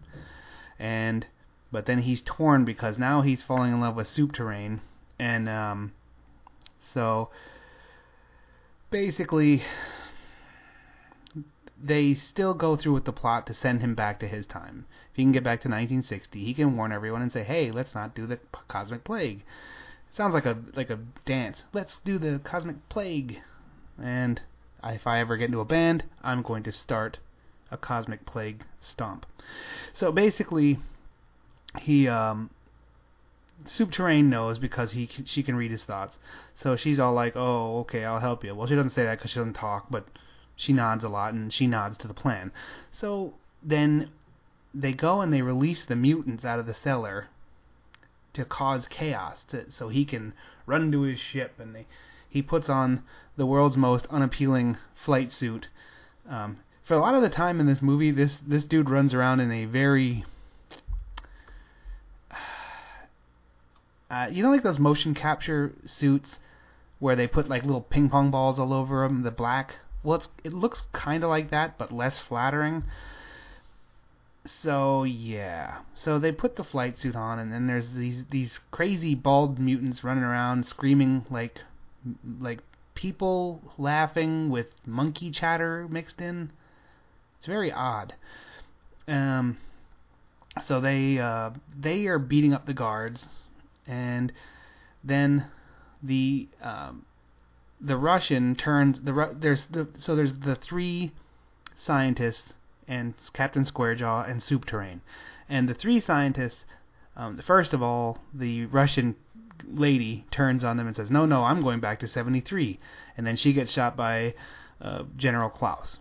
And 0.79 1.27
but 1.73 1.87
then 1.87 2.03
he's 2.03 2.23
torn 2.23 2.65
because 2.65 2.99
now 2.99 3.23
he's 3.23 3.43
falling 3.43 3.73
in 3.73 3.81
love 3.81 3.97
with 3.97 4.09
Soup 4.09 4.33
Terrain, 4.33 4.81
and 5.19 5.49
um, 5.49 5.93
so 6.93 7.31
basically 8.91 9.63
they 11.83 12.15
still 12.15 12.55
go 12.55 12.77
through 12.77 12.95
with 12.95 13.05
the 13.05 13.13
plot 13.13 13.47
to 13.47 13.55
send 13.55 13.81
him 13.81 13.95
back 13.95 14.19
to 14.19 14.29
his 14.29 14.47
time. 14.47 14.85
If 15.11 15.17
he 15.17 15.23
can 15.23 15.33
get 15.33 15.45
back 15.45 15.61
to 15.61 15.69
1960, 15.69 16.45
he 16.45 16.55
can 16.55 16.77
warn 16.77 16.93
everyone 16.93 17.23
and 17.23 17.33
say, 17.33 17.45
"Hey, 17.45 17.71
let's 17.71 17.95
not 17.95 18.15
do 18.15 18.27
the 18.27 18.39
cosmic 18.67 19.05
plague." 19.05 19.45
Sounds 20.15 20.35
like 20.35 20.47
a 20.47 20.59
like 20.75 20.91
a 20.91 20.99
dance. 21.25 21.63
Let's 21.73 21.99
do 22.05 22.19
the 22.19 22.41
cosmic 22.43 22.89
plague. 22.89 23.43
And 24.03 24.41
if 24.83 25.07
I 25.07 25.21
ever 25.21 25.37
get 25.37 25.47
into 25.47 25.61
a 25.61 25.65
band, 25.65 26.05
I'm 26.23 26.43
going 26.43 26.63
to 26.65 26.73
start 26.73 27.19
a 27.71 27.77
cosmic 27.77 28.25
plague 28.27 28.65
stomp. 28.81 29.27
So 29.93 30.11
basically, 30.11 30.79
he 31.81 32.09
um, 32.09 32.51
Soup 33.67 33.91
Terrain 33.91 34.31
knows 34.31 34.59
because 34.59 34.93
he 34.93 35.09
she 35.25 35.43
can 35.43 35.57
read 35.57 35.71
his 35.71 35.85
thoughts. 35.85 36.19
So 36.55 36.77
she's 36.77 37.01
all 37.01 37.13
like, 37.13 37.37
"Oh, 37.37 37.81
okay, 37.81 38.05
I'll 38.05 38.21
help 38.21 38.45
you." 38.45 38.55
Well, 38.55 38.67
she 38.67 38.75
doesn't 38.75 38.91
say 38.91 39.05
that 39.05 39.19
because 39.19 39.31
she 39.33 39.39
doesn't 39.39 39.55
talk, 39.55 39.87
but 39.91 40.07
she 40.57 40.73
nods 40.73 41.05
a 41.05 41.09
lot 41.09 41.35
and 41.35 41.53
she 41.53 41.67
nods 41.67 41.97
to 41.99 42.09
the 42.09 42.15
plan. 42.15 42.53
So 42.91 43.35
then 43.63 44.11
they 44.75 44.93
go 44.93 45.21
and 45.21 45.33
they 45.33 45.43
release 45.43 45.85
the 45.85 45.97
mutants 45.97 46.45
out 46.45 46.59
of 46.59 46.67
the 46.67 46.75
cellar 46.75 47.29
to 48.35 48.45
cause 48.45 48.87
chaos, 48.89 49.45
to, 49.49 49.71
so 49.71 49.89
he 49.89 50.05
can 50.05 50.35
run 50.67 50.93
to 50.93 51.03
his 51.03 51.19
ship 51.19 51.55
and 51.59 51.75
they, 51.75 51.87
he 52.29 52.43
puts 52.43 52.69
on 52.69 53.03
the 53.37 53.47
world's 53.47 53.77
most 53.77 54.07
unappealing 54.07 54.77
flight 54.95 55.33
suit. 55.33 55.69
Um, 56.29 56.59
for 56.85 56.95
a 56.95 57.01
lot 57.01 57.15
of 57.15 57.23
the 57.23 57.31
time 57.31 57.61
in 57.61 57.67
this 57.67 57.83
movie, 57.83 58.11
this 58.11 58.39
this 58.47 58.65
dude 58.65 58.91
runs 58.91 59.15
around 59.15 59.41
in 59.41 59.51
a 59.51 59.65
very 59.65 60.25
uh, 64.11 64.29
you 64.31 64.43
know 64.43 64.51
like 64.51 64.63
those 64.63 64.79
motion 64.79 65.15
capture 65.15 65.73
suits 65.85 66.41
where 66.99 67.17
they 67.17 67.27
put 67.27 67.49
like 67.49 67.63
little 67.65 67.81
ping 67.81 68.09
pong 68.09 68.31
balls 68.31 68.59
all 68.59 68.73
over 68.73 69.03
them, 69.03 69.23
the 69.23 69.31
black. 69.31 69.77
Well, 70.03 70.23
it 70.45 70.53
looks 70.53 70.83
kind 70.93 71.23
of 71.23 71.31
like 71.31 71.51
that, 71.51 71.79
but 71.79 71.93
less 71.93 72.19
flattering. 72.19 72.85
So 74.63 75.05
yeah, 75.05 75.79
so 75.95 76.19
they 76.19 76.33
put 76.33 76.57
the 76.57 76.65
flight 76.65 76.99
suit 76.99 77.15
on, 77.15 77.39
and 77.39 77.53
then 77.53 77.67
there's 77.67 77.91
these 77.91 78.25
these 78.31 78.59
crazy 78.71 79.15
bald 79.15 79.59
mutants 79.59 80.03
running 80.03 80.25
around 80.25 80.67
screaming 80.67 81.27
like 81.31 81.61
like 82.41 82.61
people 82.95 83.61
laughing 83.77 84.49
with 84.49 84.67
monkey 84.87 85.31
chatter 85.31 85.87
mixed 85.89 86.21
in. 86.21 86.51
It's 87.39 87.47
very 87.47 87.71
odd. 87.71 88.15
Um, 89.07 89.59
so 90.67 90.81
they 90.81 91.19
uh, 91.19 91.51
they 91.79 92.07
are 92.07 92.19
beating 92.19 92.55
up 92.55 92.67
the 92.67 92.75
guards, 92.75 93.27
and 93.89 94.33
then 95.03 95.47
the 96.03 96.49
um, 96.63 97.05
the 97.81 97.97
Russian 97.97 98.55
turns 98.55 99.01
the 99.03 99.37
there's 99.39 99.65
the 99.67 99.89
so 99.99 100.15
there's 100.15 100.35
the 100.35 100.55
three 100.55 101.13
scientists 101.77 102.53
and 102.87 103.15
Captain 103.33 103.65
Squarejaw 103.65 104.29
and 104.29 104.43
Soup 104.43 104.65
Terrain, 104.65 105.01
and 105.49 105.69
the 105.69 105.75
three 105.75 106.01
scientists. 106.01 106.65
Um, 107.17 107.39
first 107.39 107.73
of 107.73 107.83
all, 107.83 108.19
the 108.33 108.67
Russian 108.67 109.17
lady 109.67 110.25
turns 110.31 110.63
on 110.63 110.77
them 110.77 110.87
and 110.87 110.95
says, 110.95 111.11
"No, 111.11 111.27
no, 111.27 111.45
I'm 111.45 111.61
going 111.63 111.81
back 111.81 111.99
to 112.01 112.07
73," 112.07 112.79
and 113.17 113.27
then 113.27 113.37
she 113.37 113.53
gets 113.53 113.73
shot 113.73 113.97
by 113.97 114.35
uh, 114.81 115.03
General 115.17 115.51
Klaus, 115.51 115.99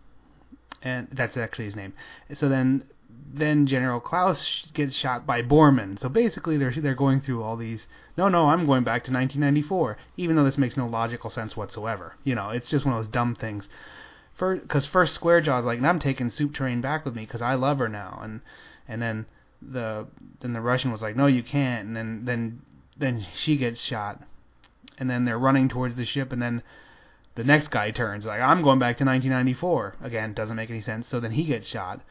and 0.83 1.07
that's 1.11 1.35
actually 1.35 1.65
his 1.65 1.75
name. 1.75 1.93
So 2.35 2.49
then 2.49 2.83
then 3.33 3.67
General 3.67 3.99
Klaus 3.99 4.67
gets 4.73 4.95
shot 4.95 5.25
by 5.25 5.41
Bourman. 5.41 5.97
So 5.97 6.09
basically, 6.09 6.57
they're 6.57 6.71
they're 6.71 6.95
going 6.95 7.21
through 7.21 7.43
all 7.43 7.57
these. 7.57 7.87
No, 8.17 8.29
no, 8.29 8.47
I'm 8.49 8.65
going 8.65 8.83
back 8.83 9.03
to 9.05 9.11
1994, 9.11 9.97
even 10.17 10.35
though 10.35 10.43
this 10.43 10.57
makes 10.57 10.77
no 10.77 10.87
logical 10.87 11.29
sense 11.29 11.55
whatsoever. 11.55 12.15
You 12.23 12.35
know, 12.35 12.49
it's 12.49 12.69
just 12.69 12.85
one 12.85 12.95
of 12.95 13.03
those 13.03 13.11
dumb 13.11 13.35
things. 13.35 13.69
Because 14.37 14.85
first 14.85 15.19
Squarejaw's 15.19 15.65
like, 15.65 15.77
and 15.77 15.87
I'm 15.87 15.99
taking 15.99 16.29
Soup 16.29 16.53
Terrain 16.53 16.81
back 16.81 17.05
with 17.05 17.15
me 17.15 17.25
because 17.25 17.41
I 17.41 17.55
love 17.55 17.79
her 17.79 17.89
now, 17.89 18.19
and 18.23 18.41
and 18.87 19.01
then 19.01 19.25
the 19.61 20.07
then 20.39 20.53
the 20.53 20.61
Russian 20.61 20.91
was 20.91 21.01
like, 21.01 21.15
no, 21.15 21.27
you 21.27 21.43
can't, 21.43 21.87
and 21.87 21.95
then 21.95 22.25
then 22.25 22.61
then 22.97 23.25
she 23.35 23.57
gets 23.57 23.81
shot, 23.81 24.21
and 24.97 25.09
then 25.09 25.25
they're 25.25 25.39
running 25.39 25.69
towards 25.69 25.95
the 25.95 26.05
ship, 26.05 26.31
and 26.31 26.41
then 26.41 26.61
the 27.35 27.43
next 27.43 27.69
guy 27.69 27.91
turns 27.91 28.25
like, 28.25 28.41
I'm 28.41 28.61
going 28.63 28.79
back 28.79 28.97
to 28.97 29.05
1994. 29.05 29.95
Again, 30.01 30.33
doesn't 30.33 30.55
make 30.55 30.71
any 30.71 30.81
sense. 30.81 31.07
So 31.07 31.19
then 31.19 31.31
he 31.31 31.43
gets 31.43 31.67
shot 31.67 32.01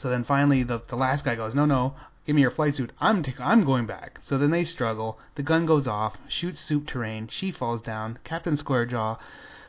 so 0.00 0.08
then 0.10 0.24
finally, 0.24 0.62
the 0.62 0.80
the 0.88 0.96
last 0.96 1.24
guy 1.24 1.34
goes, 1.34 1.54
"No, 1.54 1.64
no, 1.64 1.94
give 2.26 2.36
me 2.36 2.42
your 2.42 2.50
flight 2.50 2.76
suit. 2.76 2.92
I'm 3.00 3.22
t- 3.22 3.34
I'm 3.38 3.64
going 3.64 3.86
back." 3.86 4.20
So 4.24 4.38
then 4.38 4.50
they 4.50 4.64
struggle. 4.64 5.18
The 5.34 5.42
gun 5.42 5.66
goes 5.66 5.86
off, 5.86 6.16
shoots 6.28 6.60
Soup 6.60 6.86
Terrain. 6.86 7.28
She 7.28 7.50
falls 7.50 7.82
down. 7.82 8.18
Captain 8.24 8.56
Squarejaw 8.56 9.18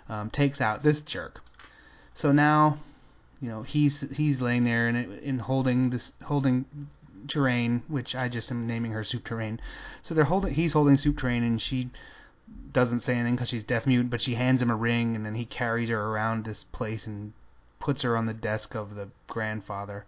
um, 0.08 0.30
takes 0.30 0.62
out 0.62 0.84
this 0.84 1.02
jerk. 1.02 1.42
So 2.16 2.32
now, 2.32 2.78
you 3.42 3.50
know, 3.50 3.64
he's 3.64 4.04
he's 4.12 4.42
laying 4.42 4.64
there 4.64 4.88
and 4.88 5.14
in 5.20 5.40
holding 5.40 5.90
this 5.90 6.12
holding 6.24 6.66
Terrain, 7.28 7.84
which 7.88 8.16
I 8.16 8.30
just 8.30 8.52
am 8.52 8.68
naming 8.68 8.92
her 8.92 9.04
Soup 9.04 9.24
Terrain. 9.24 9.60
So 10.02 10.14
they're 10.14 10.26
holding 10.26 10.54
he's 10.54 10.74
holding 10.74 10.98
Soup 10.98 11.18
Terrain 11.18 11.44
and 11.44 11.62
she 11.62 11.90
doesn't 12.72 13.02
say 13.02 13.16
anything 13.16 13.36
because 13.36 13.50
she's 13.50 13.64
deaf 13.64 13.86
mute, 13.86 14.10
but 14.10 14.22
she 14.22 14.36
hands 14.36 14.62
him 14.62 14.72
a 14.72 14.76
ring 14.76 15.16
and 15.16 15.26
then 15.26 15.36
he 15.36 15.46
carries 15.46 15.90
her 15.90 16.00
around 16.00 16.46
this 16.46 16.64
place 16.72 17.06
and 17.08 17.34
puts 17.80 18.02
her 18.02 18.18
on 18.18 18.26
the 18.26 18.34
desk 18.34 18.76
of 18.76 18.96
the 18.96 19.10
grandfather. 19.28 20.06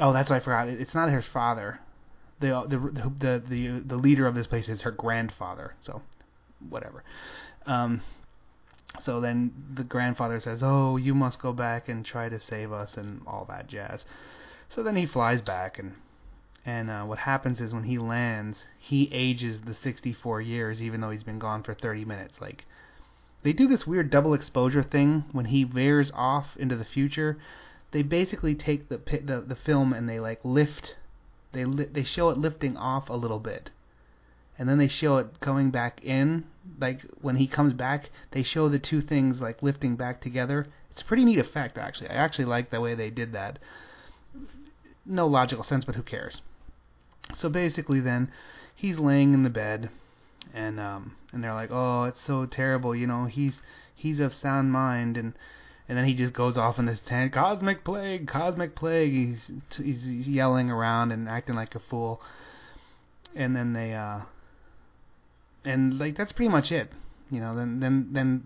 Oh, 0.00 0.12
that's 0.12 0.30
what 0.30 0.36
I 0.36 0.44
forgot. 0.44 0.68
It's 0.68 0.94
not 0.94 1.10
her 1.10 1.22
father. 1.22 1.80
The 2.40 2.64
the 2.68 2.78
the 3.20 3.42
the 3.48 3.82
the 3.86 3.96
leader 3.96 4.26
of 4.26 4.34
this 4.34 4.46
place 4.46 4.68
is 4.68 4.82
her 4.82 4.90
grandfather. 4.90 5.74
So, 5.82 6.02
whatever. 6.68 7.04
Um, 7.66 8.02
so 9.02 9.20
then 9.20 9.52
the 9.74 9.84
grandfather 9.84 10.40
says, 10.40 10.60
"Oh, 10.62 10.96
you 10.96 11.14
must 11.14 11.40
go 11.40 11.52
back 11.52 11.88
and 11.88 12.04
try 12.04 12.28
to 12.28 12.40
save 12.40 12.72
us 12.72 12.96
and 12.96 13.22
all 13.26 13.44
that 13.48 13.68
jazz." 13.68 14.04
So 14.68 14.82
then 14.82 14.96
he 14.96 15.06
flies 15.06 15.40
back 15.40 15.78
and 15.78 15.94
and 16.66 16.90
uh, 16.90 17.04
what 17.04 17.18
happens 17.18 17.60
is 17.60 17.74
when 17.74 17.84
he 17.84 17.98
lands, 17.98 18.64
he 18.78 19.08
ages 19.12 19.60
the 19.60 19.74
64 19.74 20.40
years 20.40 20.82
even 20.82 21.00
though 21.00 21.10
he's 21.10 21.22
been 21.22 21.38
gone 21.38 21.62
for 21.62 21.74
30 21.74 22.04
minutes. 22.04 22.40
Like 22.40 22.64
they 23.42 23.52
do 23.52 23.68
this 23.68 23.86
weird 23.86 24.10
double 24.10 24.34
exposure 24.34 24.82
thing 24.82 25.24
when 25.32 25.46
he 25.46 25.64
veers 25.64 26.10
off 26.14 26.56
into 26.56 26.76
the 26.76 26.84
future 26.84 27.38
they 27.94 28.02
basically 28.02 28.56
take 28.56 28.88
the 28.88 28.98
the 28.98 29.40
the 29.46 29.54
film 29.54 29.92
and 29.92 30.08
they 30.08 30.18
like 30.18 30.40
lift 30.42 30.96
they 31.52 31.64
li- 31.64 31.88
they 31.92 32.02
show 32.02 32.28
it 32.30 32.36
lifting 32.36 32.76
off 32.76 33.08
a 33.08 33.14
little 33.14 33.38
bit. 33.38 33.70
And 34.58 34.68
then 34.68 34.78
they 34.78 34.88
show 34.88 35.18
it 35.18 35.38
coming 35.40 35.70
back 35.70 36.04
in 36.04 36.44
like 36.80 37.02
when 37.22 37.36
he 37.36 37.46
comes 37.46 37.72
back 37.72 38.10
they 38.32 38.42
show 38.42 38.68
the 38.68 38.80
two 38.80 39.00
things 39.00 39.40
like 39.40 39.62
lifting 39.62 39.94
back 39.94 40.20
together. 40.20 40.66
It's 40.90 41.02
a 41.02 41.04
pretty 41.04 41.24
neat 41.24 41.38
effect 41.38 41.78
actually. 41.78 42.10
I 42.10 42.14
actually 42.14 42.46
like 42.46 42.70
the 42.70 42.80
way 42.80 42.96
they 42.96 43.10
did 43.10 43.32
that. 43.32 43.60
No 45.06 45.28
logical 45.28 45.62
sense 45.62 45.84
but 45.84 45.94
who 45.94 46.02
cares? 46.02 46.42
So 47.32 47.48
basically 47.48 48.00
then 48.00 48.32
he's 48.74 48.98
laying 48.98 49.34
in 49.34 49.44
the 49.44 49.50
bed 49.50 49.88
and 50.52 50.80
um, 50.80 51.16
and 51.32 51.44
they're 51.44 51.54
like, 51.54 51.70
oh, 51.70 52.04
it's 52.04 52.20
so 52.20 52.44
terrible, 52.44 52.92
you 52.94 53.06
know, 53.06 53.26
he's 53.26 53.60
he's 53.94 54.18
of 54.18 54.34
sound 54.34 54.72
mind, 54.72 55.16
and 55.16 55.34
and 55.88 55.98
then 55.98 56.04
he 56.06 56.14
just 56.14 56.32
goes 56.32 56.56
off 56.56 56.78
in 56.78 56.86
this 56.86 57.00
tent, 57.00 57.32
cosmic 57.32 57.84
plague, 57.84 58.26
cosmic 58.26 58.74
plague. 58.74 59.12
He's 59.12 59.50
he's 59.76 60.28
yelling 60.28 60.70
around 60.70 61.12
and 61.12 61.28
acting 61.28 61.54
like 61.54 61.74
a 61.74 61.80
fool, 61.80 62.22
and 63.34 63.54
then 63.54 63.72
they 63.72 63.92
uh, 63.92 64.20
and 65.64 65.98
like 65.98 66.16
that's 66.16 66.32
pretty 66.32 66.48
much 66.48 66.72
it. 66.72 66.90
You 67.30 67.40
know, 67.40 67.54
then 67.56 67.80
then 67.80 68.08
then 68.12 68.44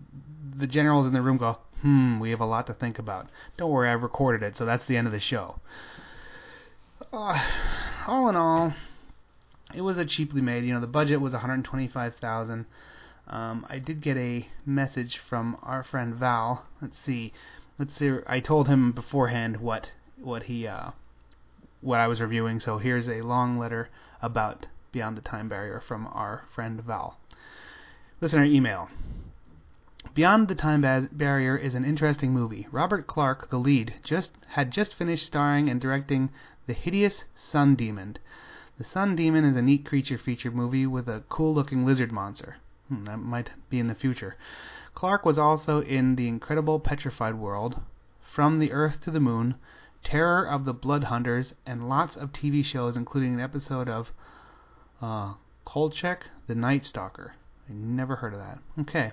the 0.57 0.67
generals 0.67 1.05
in 1.05 1.13
the 1.13 1.21
room 1.21 1.37
go, 1.37 1.57
hmm, 1.81 2.19
we 2.19 2.31
have 2.31 2.41
a 2.41 2.45
lot 2.45 2.67
to 2.67 2.73
think 2.73 2.99
about. 2.99 3.27
Don't 3.57 3.71
worry, 3.71 3.89
I've 3.89 4.03
recorded 4.03 4.43
it, 4.43 4.57
so 4.57 4.65
that's 4.65 4.85
the 4.85 4.97
end 4.97 5.07
of 5.07 5.13
the 5.13 5.19
show. 5.19 5.59
Uh, 7.13 7.41
all 8.07 8.27
in 8.29 8.35
all, 8.35 8.73
it 9.73 9.81
was 9.81 9.97
a 9.97 10.05
cheaply 10.05 10.41
made. 10.41 10.65
You 10.65 10.73
know, 10.73 10.81
the 10.81 10.87
budget 10.87 11.21
was 11.21 11.33
125,000. 11.33 12.65
Um, 13.29 13.65
I 13.69 13.77
did 13.77 14.01
get 14.01 14.17
a 14.17 14.47
message 14.65 15.19
from 15.19 15.57
our 15.61 15.83
friend 15.83 16.15
Val. 16.15 16.65
Let's 16.81 16.97
see, 16.97 17.31
let's 17.77 17.95
see. 17.95 18.17
I 18.25 18.39
told 18.39 18.67
him 18.67 18.91
beforehand 18.91 19.57
what 19.57 19.91
what 20.17 20.43
he 20.43 20.65
uh, 20.65 20.91
what 21.81 21.99
I 21.99 22.07
was 22.07 22.19
reviewing. 22.19 22.59
So 22.59 22.79
here's 22.79 23.07
a 23.07 23.21
long 23.21 23.57
letter 23.57 23.89
about 24.21 24.65
Beyond 24.91 25.15
the 25.15 25.21
Time 25.21 25.47
Barrier 25.47 25.79
from 25.79 26.07
our 26.07 26.45
friend 26.53 26.81
Val. 26.81 27.19
Listener 28.19 28.45
email. 28.45 28.89
Beyond 30.15 30.47
the 30.47 30.55
Time 30.55 30.81
ba- 30.81 31.09
Barrier 31.11 31.55
is 31.55 31.75
an 31.75 31.85
interesting 31.85 32.33
movie. 32.33 32.67
Robert 32.71 33.05
Clarke, 33.05 33.49
the 33.51 33.59
lead, 33.59 33.93
just 34.03 34.31
had 34.47 34.71
just 34.71 34.95
finished 34.95 35.25
starring 35.25 35.69
and 35.69 35.79
directing 35.79 36.31
The 36.65 36.73
Hideous 36.73 37.25
Sun 37.35 37.75
Demon. 37.75 38.17
The 38.79 38.83
Sun 38.83 39.15
Demon 39.15 39.45
is 39.45 39.55
a 39.55 39.61
neat 39.61 39.85
creature 39.85 40.17
feature 40.17 40.51
movie 40.51 40.87
with 40.87 41.07
a 41.07 41.23
cool-looking 41.29 41.85
lizard 41.85 42.11
monster. 42.11 42.55
Hmm, 42.89 43.05
that 43.05 43.17
might 43.17 43.51
be 43.69 43.79
in 43.79 43.87
the 43.87 43.95
future. 43.95 44.35
Clarke 44.93 45.25
was 45.25 45.37
also 45.37 45.81
in 45.81 46.15
The 46.15 46.27
Incredible 46.27 46.79
Petrified 46.79 47.35
World, 47.35 47.79
From 48.21 48.59
the 48.59 48.71
Earth 48.71 48.99
to 49.01 49.11
the 49.11 49.19
Moon, 49.19 49.55
Terror 50.03 50.47
of 50.47 50.65
the 50.65 50.73
Blood 50.73 51.05
Hunters, 51.05 51.53
and 51.65 51.87
lots 51.87 52.17
of 52.17 52.31
TV 52.31 52.65
shows, 52.65 52.97
including 52.97 53.33
an 53.33 53.39
episode 53.39 53.87
of 53.87 54.11
uh, 55.01 55.35
Kolchak, 55.65 56.25
the 56.47 56.55
Night 56.55 56.83
Stalker. 56.83 57.35
I 57.69 57.73
never 57.73 58.15
heard 58.15 58.33
of 58.33 58.39
that. 58.39 58.59
Okay. 58.79 59.11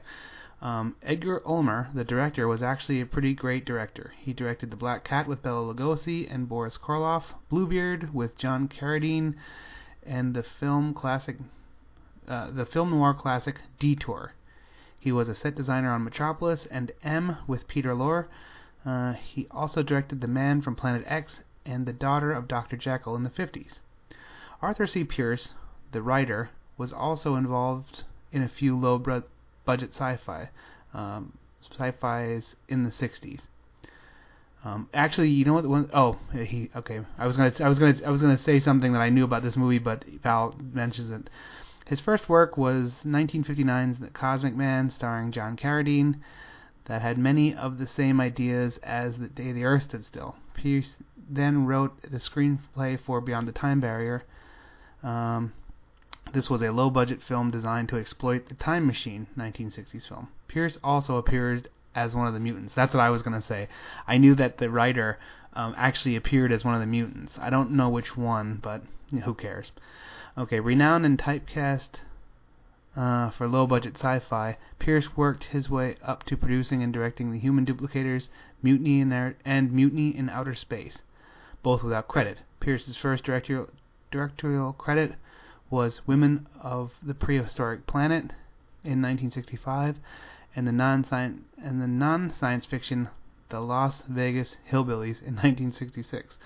Um, 0.62 0.97
Edgar 1.03 1.43
Ulmer, 1.45 1.91
the 1.93 2.05
director, 2.05 2.49
was 2.49 2.62
actually 2.62 3.03
a 3.03 3.07
pretty 3.07 3.35
great 3.35 3.67
director. 3.67 4.15
He 4.17 4.33
directed 4.33 4.71
The 4.71 4.77
Black 4.77 5.05
Cat 5.05 5.29
with 5.29 5.43
Bela 5.43 5.75
Lugosi 5.75 6.27
and 6.33 6.49
Boris 6.49 6.79
Karloff, 6.79 7.35
Bluebeard 7.51 8.15
with 8.15 8.39
John 8.39 8.69
Carradine, 8.69 9.35
and 10.03 10.33
the 10.35 10.43
film 10.43 10.95
classic, 10.95 11.37
uh, 12.29 12.51
the 12.51 12.67
film 12.67 12.91
noir 12.91 13.15
classic 13.15 13.61
Detour. 13.79 14.33
He 14.99 15.12
was 15.12 15.29
a 15.29 15.35
set 15.35 15.55
designer 15.55 15.93
on 15.93 16.05
Metropolis 16.05 16.67
and 16.67 16.93
M 17.03 17.39
with 17.47 17.69
Peter 17.69 17.95
Lorre. 17.95 18.27
Uh, 18.85 19.12
he 19.12 19.47
also 19.51 19.83
directed 19.83 20.21
The 20.21 20.29
Man 20.29 20.62
from 20.62 20.75
Planet 20.75 21.05
X 21.07 21.43
and 21.65 21.87
The 21.87 21.93
Daughter 21.93 22.33
of 22.33 22.49
Dr. 22.49 22.77
Jekyll 22.77 23.17
in 23.17 23.23
the 23.23 23.31
50s. 23.31 23.81
Arthur 24.62 24.87
C. 24.87 25.05
Pierce, 25.05 25.55
the 25.93 26.03
writer, 26.03 26.51
was 26.79 26.93
also 26.93 27.37
involved 27.37 28.05
in 28.33 28.43
a 28.43 28.49
few 28.49 28.77
low 28.77 28.99
budget 29.65 29.91
sci-fi, 29.93 30.51
um, 30.95 31.33
sci-fi's 31.61 32.57
in 32.69 32.85
the 32.85 32.91
60s. 32.91 33.41
Um, 34.65 34.89
actually, 34.93 35.29
you 35.29 35.45
know 35.45 35.55
what? 35.55 35.67
One, 35.67 35.91
oh, 35.95 36.19
he 36.33 36.71
okay. 36.75 37.01
I 37.19 37.27
was 37.27 37.37
gonna, 37.37 37.53
I 37.61 37.69
was 37.69 37.79
gonna, 37.79 37.97
I 38.05 38.11
was 38.11 38.21
gonna 38.21 38.39
say 38.39 38.59
something 38.59 38.93
that 38.95 39.01
I 39.01 39.11
knew 39.11 39.23
about 39.23 39.45
this 39.45 39.57
movie, 39.57 39.79
but 39.79 40.05
Val 40.23 40.57
mentions 40.73 41.11
it. 41.11 41.31
His 41.87 42.01
first 42.01 42.29
work 42.29 42.57
was 42.57 42.96
1959's 43.05 44.01
The 44.01 44.11
Cosmic 44.11 44.57
Man, 44.57 44.90
starring 44.90 45.31
John 45.31 45.57
Carradine, 45.57 46.16
that 46.87 47.01
had 47.01 47.16
many 47.16 47.55
of 47.55 47.79
the 47.79 47.87
same 47.87 48.20
ideas 48.20 48.79
as 48.79 49.18
The 49.18 49.29
Day 49.29 49.53
the 49.53 49.64
Earth 49.64 49.85
Stood 49.85 50.05
Still. 50.05 50.35
Pierce 50.53 50.96
then 51.29 51.64
wrote 51.64 52.03
the 52.03 52.18
screenplay 52.18 52.99
for 52.99 53.20
Beyond 53.20 53.46
the 53.46 53.53
Time 53.53 53.79
Barrier. 53.79 54.25
Um, 55.05 55.53
this 56.33 56.51
was 56.51 56.61
a 56.61 56.72
low-budget 56.72 57.22
film 57.22 57.53
designed 57.53 57.88
to 57.90 57.99
exploit 57.99 58.49
the 58.49 58.55
Time 58.55 58.85
Machine 58.85 59.29
1960s 59.38 60.09
film. 60.09 60.27
Pierce 60.49 60.79
also 60.83 61.18
appeared 61.18 61.68
as 61.94 62.16
one 62.16 62.27
of 62.27 62.35
the 62.35 62.40
mutants. 62.40 62.75
That's 62.75 62.94
what 62.94 63.01
I 63.01 63.11
was 63.11 63.22
going 63.22 63.40
to 63.40 63.46
say. 63.46 63.68
I 64.09 64.18
knew 64.18 64.35
that 64.35 64.59
the 64.59 64.70
writer 64.70 65.20
um, 65.53 65.72
actually 65.77 66.16
appeared 66.16 66.51
as 66.51 66.64
one 66.64 66.75
of 66.75 66.81
the 66.81 66.87
mutants. 66.88 67.38
I 67.40 67.49
don't 67.49 67.70
know 67.70 67.88
which 67.88 68.16
one, 68.16 68.59
but 68.61 68.83
who 69.11 69.35
cares? 69.35 69.73
Okay, 70.37 70.61
renowned 70.61 71.07
and 71.07 71.19
typecast 71.19 72.01
uh, 72.97 73.31
for 73.31 73.47
low-budget 73.47 73.95
sci-fi, 73.95 74.57
Pierce 74.79 75.16
worked 75.16 75.45
his 75.45 75.69
way 75.69 75.97
up 76.03 76.25
to 76.25 76.37
producing 76.37 76.83
and 76.83 76.92
directing 76.92 77.31
The 77.31 77.38
Human 77.38 77.66
Duplicators, 77.66 78.29
Mutiny 78.62 79.01
in 79.01 79.12
and 79.45 79.71
Mutiny 79.71 80.16
in 80.16 80.31
Outer 80.31 80.55
Space, 80.55 81.03
both 81.62 81.83
without 81.83 82.09
credit. 82.09 82.42
Pierce's 82.59 82.97
first 82.97 83.23
directorial, 83.25 83.69
directorial 84.11 84.73
credit 84.73 85.16
was 85.69 86.07
Women 86.07 86.47
of 86.62 86.95
the 87.03 87.14
Prehistoric 87.14 87.87
Planet 87.87 88.33
in 88.83 89.03
1965, 89.03 89.97
and 90.55 90.66
the 90.66 90.73
non-science 90.73 91.42
and 91.62 91.83
the 91.83 91.88
non-science 91.88 92.64
fiction 92.64 93.11
The 93.51 93.61
Las 93.61 94.05
Vegas 94.09 94.57
Hillbillies 94.71 95.21
in 95.21 95.35
1966. 95.35 96.38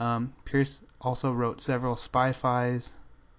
Um, 0.00 0.32
Pierce 0.46 0.80
also 1.00 1.30
wrote 1.30 1.60
several 1.60 1.94
spy-fi's 1.94 2.88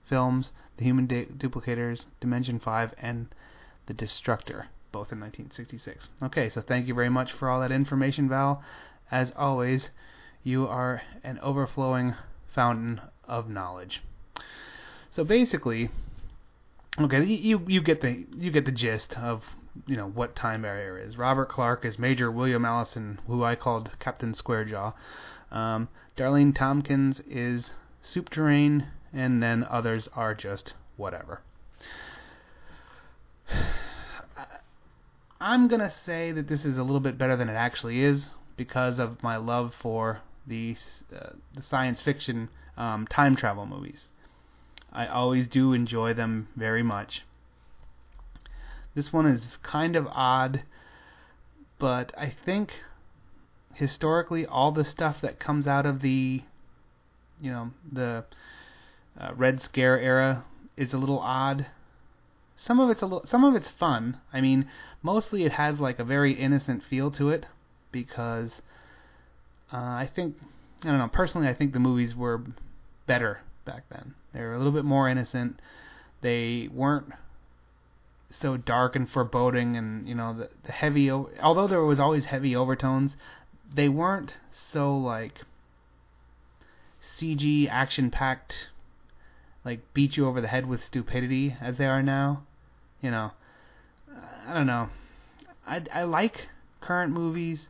films, 0.05 0.53
The 0.77 0.83
Human 0.83 1.07
du- 1.07 1.25
Duplicators, 1.25 2.05
Dimension 2.19 2.59
5, 2.59 2.93
and 2.99 3.33
The 3.87 3.95
Destructor, 3.95 4.67
both 4.91 5.11
in 5.11 5.19
1966. 5.19 6.09
Okay, 6.21 6.49
so 6.49 6.61
thank 6.61 6.87
you 6.87 6.93
very 6.93 7.09
much 7.09 7.33
for 7.33 7.49
all 7.49 7.59
that 7.61 7.71
information, 7.71 8.29
Val. 8.29 8.63
As 9.09 9.33
always, 9.35 9.89
you 10.43 10.67
are 10.67 11.01
an 11.23 11.39
overflowing 11.39 12.15
fountain 12.53 13.01
of 13.25 13.49
knowledge. 13.49 14.03
So 15.09 15.23
basically, 15.23 15.89
okay, 16.99 17.23
you 17.23 17.65
you 17.67 17.81
get 17.81 18.01
the 18.01 18.25
you 18.37 18.51
get 18.51 18.65
the 18.65 18.71
gist 18.71 19.17
of 19.17 19.43
you 19.87 19.97
know 19.97 20.07
what 20.07 20.35
time 20.35 20.61
barrier 20.61 20.97
is. 20.97 21.17
Robert 21.17 21.49
Clarke 21.49 21.85
is 21.85 21.99
Major 21.99 22.31
William 22.31 22.65
Allison, 22.65 23.19
who 23.27 23.43
I 23.43 23.55
called 23.55 23.91
Captain 23.99 24.33
Squarejaw. 24.33 24.93
Um, 25.51 25.89
Darlene 26.17 26.55
Tompkins 26.55 27.19
is 27.21 27.71
Soup 28.01 28.29
Terrain, 28.29 28.87
and 29.11 29.43
then 29.43 29.65
others 29.69 30.07
are 30.13 30.33
just 30.33 30.73
whatever. 30.97 31.41
I'm 35.41 35.67
gonna 35.67 35.91
say 35.91 36.31
that 36.31 36.47
this 36.47 36.63
is 36.65 36.77
a 36.77 36.83
little 36.83 36.99
bit 36.99 37.17
better 37.17 37.35
than 37.35 37.49
it 37.49 37.55
actually 37.55 38.03
is 38.03 38.35
because 38.55 38.99
of 38.99 39.23
my 39.23 39.37
love 39.37 39.73
for 39.73 40.19
the 40.45 40.75
uh, 41.15 41.31
the 41.53 41.63
science 41.63 42.01
fiction 42.01 42.49
um, 42.77 43.07
time 43.07 43.35
travel 43.35 43.65
movies. 43.65 44.07
I 44.93 45.07
always 45.07 45.47
do 45.47 45.73
enjoy 45.73 46.13
them 46.13 46.49
very 46.55 46.83
much. 46.83 47.23
This 48.93 49.13
one 49.13 49.25
is 49.25 49.57
kind 49.63 49.95
of 49.95 50.07
odd, 50.07 50.63
but 51.79 52.13
I 52.17 52.29
think 52.29 52.73
historically 53.73 54.45
all 54.45 54.71
the 54.71 54.83
stuff 54.83 55.21
that 55.21 55.39
comes 55.39 55.67
out 55.67 55.85
of 55.85 56.01
the 56.01 56.41
you 57.41 57.51
know 57.51 57.71
the 57.91 58.23
uh, 59.19 59.31
Red 59.35 59.61
Scare 59.61 59.99
era 59.99 60.43
is 60.77 60.93
a 60.93 60.97
little 60.97 61.19
odd. 61.19 61.67
Some 62.55 62.79
of 62.79 62.89
it's 62.89 63.01
a 63.01 63.05
little, 63.05 63.25
some 63.25 63.43
of 63.43 63.55
it's 63.55 63.71
fun. 63.71 64.17
I 64.31 64.41
mean, 64.41 64.67
mostly 65.01 65.43
it 65.43 65.53
has 65.53 65.79
like 65.79 65.99
a 65.99 66.03
very 66.03 66.33
innocent 66.33 66.83
feel 66.83 67.11
to 67.11 67.29
it 67.29 67.47
because 67.91 68.61
uh, 69.73 69.77
I 69.77 70.09
think 70.13 70.35
I 70.83 70.87
don't 70.87 70.99
know. 70.99 71.07
Personally, 71.07 71.47
I 71.47 71.53
think 71.53 71.73
the 71.73 71.79
movies 71.79 72.15
were 72.15 72.41
better 73.07 73.41
back 73.65 73.83
then. 73.89 74.13
They 74.33 74.41
were 74.41 74.53
a 74.53 74.57
little 74.57 74.71
bit 74.71 74.85
more 74.85 75.09
innocent. 75.09 75.59
They 76.21 76.69
weren't 76.71 77.11
so 78.29 78.55
dark 78.57 78.95
and 78.95 79.09
foreboding, 79.09 79.75
and 79.75 80.07
you 80.07 80.15
know 80.15 80.33
the, 80.33 80.49
the 80.63 80.71
heavy. 80.71 81.11
Although 81.11 81.67
there 81.67 81.83
was 81.83 81.99
always 81.99 82.25
heavy 82.25 82.55
overtones, 82.55 83.15
they 83.73 83.89
weren't 83.89 84.35
so 84.51 84.95
like 84.97 85.41
CG 87.17 87.67
action-packed, 87.69 88.69
like 89.63 89.93
beat 89.93 90.17
you 90.17 90.27
over 90.27 90.41
the 90.41 90.47
head 90.47 90.65
with 90.65 90.83
stupidity 90.83 91.55
as 91.61 91.77
they 91.77 91.85
are 91.85 92.03
now. 92.03 92.43
You 93.01 93.11
know, 93.11 93.31
I 94.47 94.53
don't 94.53 94.67
know. 94.67 94.89
I 95.65 95.83
I 95.93 96.03
like 96.03 96.49
current 96.81 97.13
movies, 97.13 97.69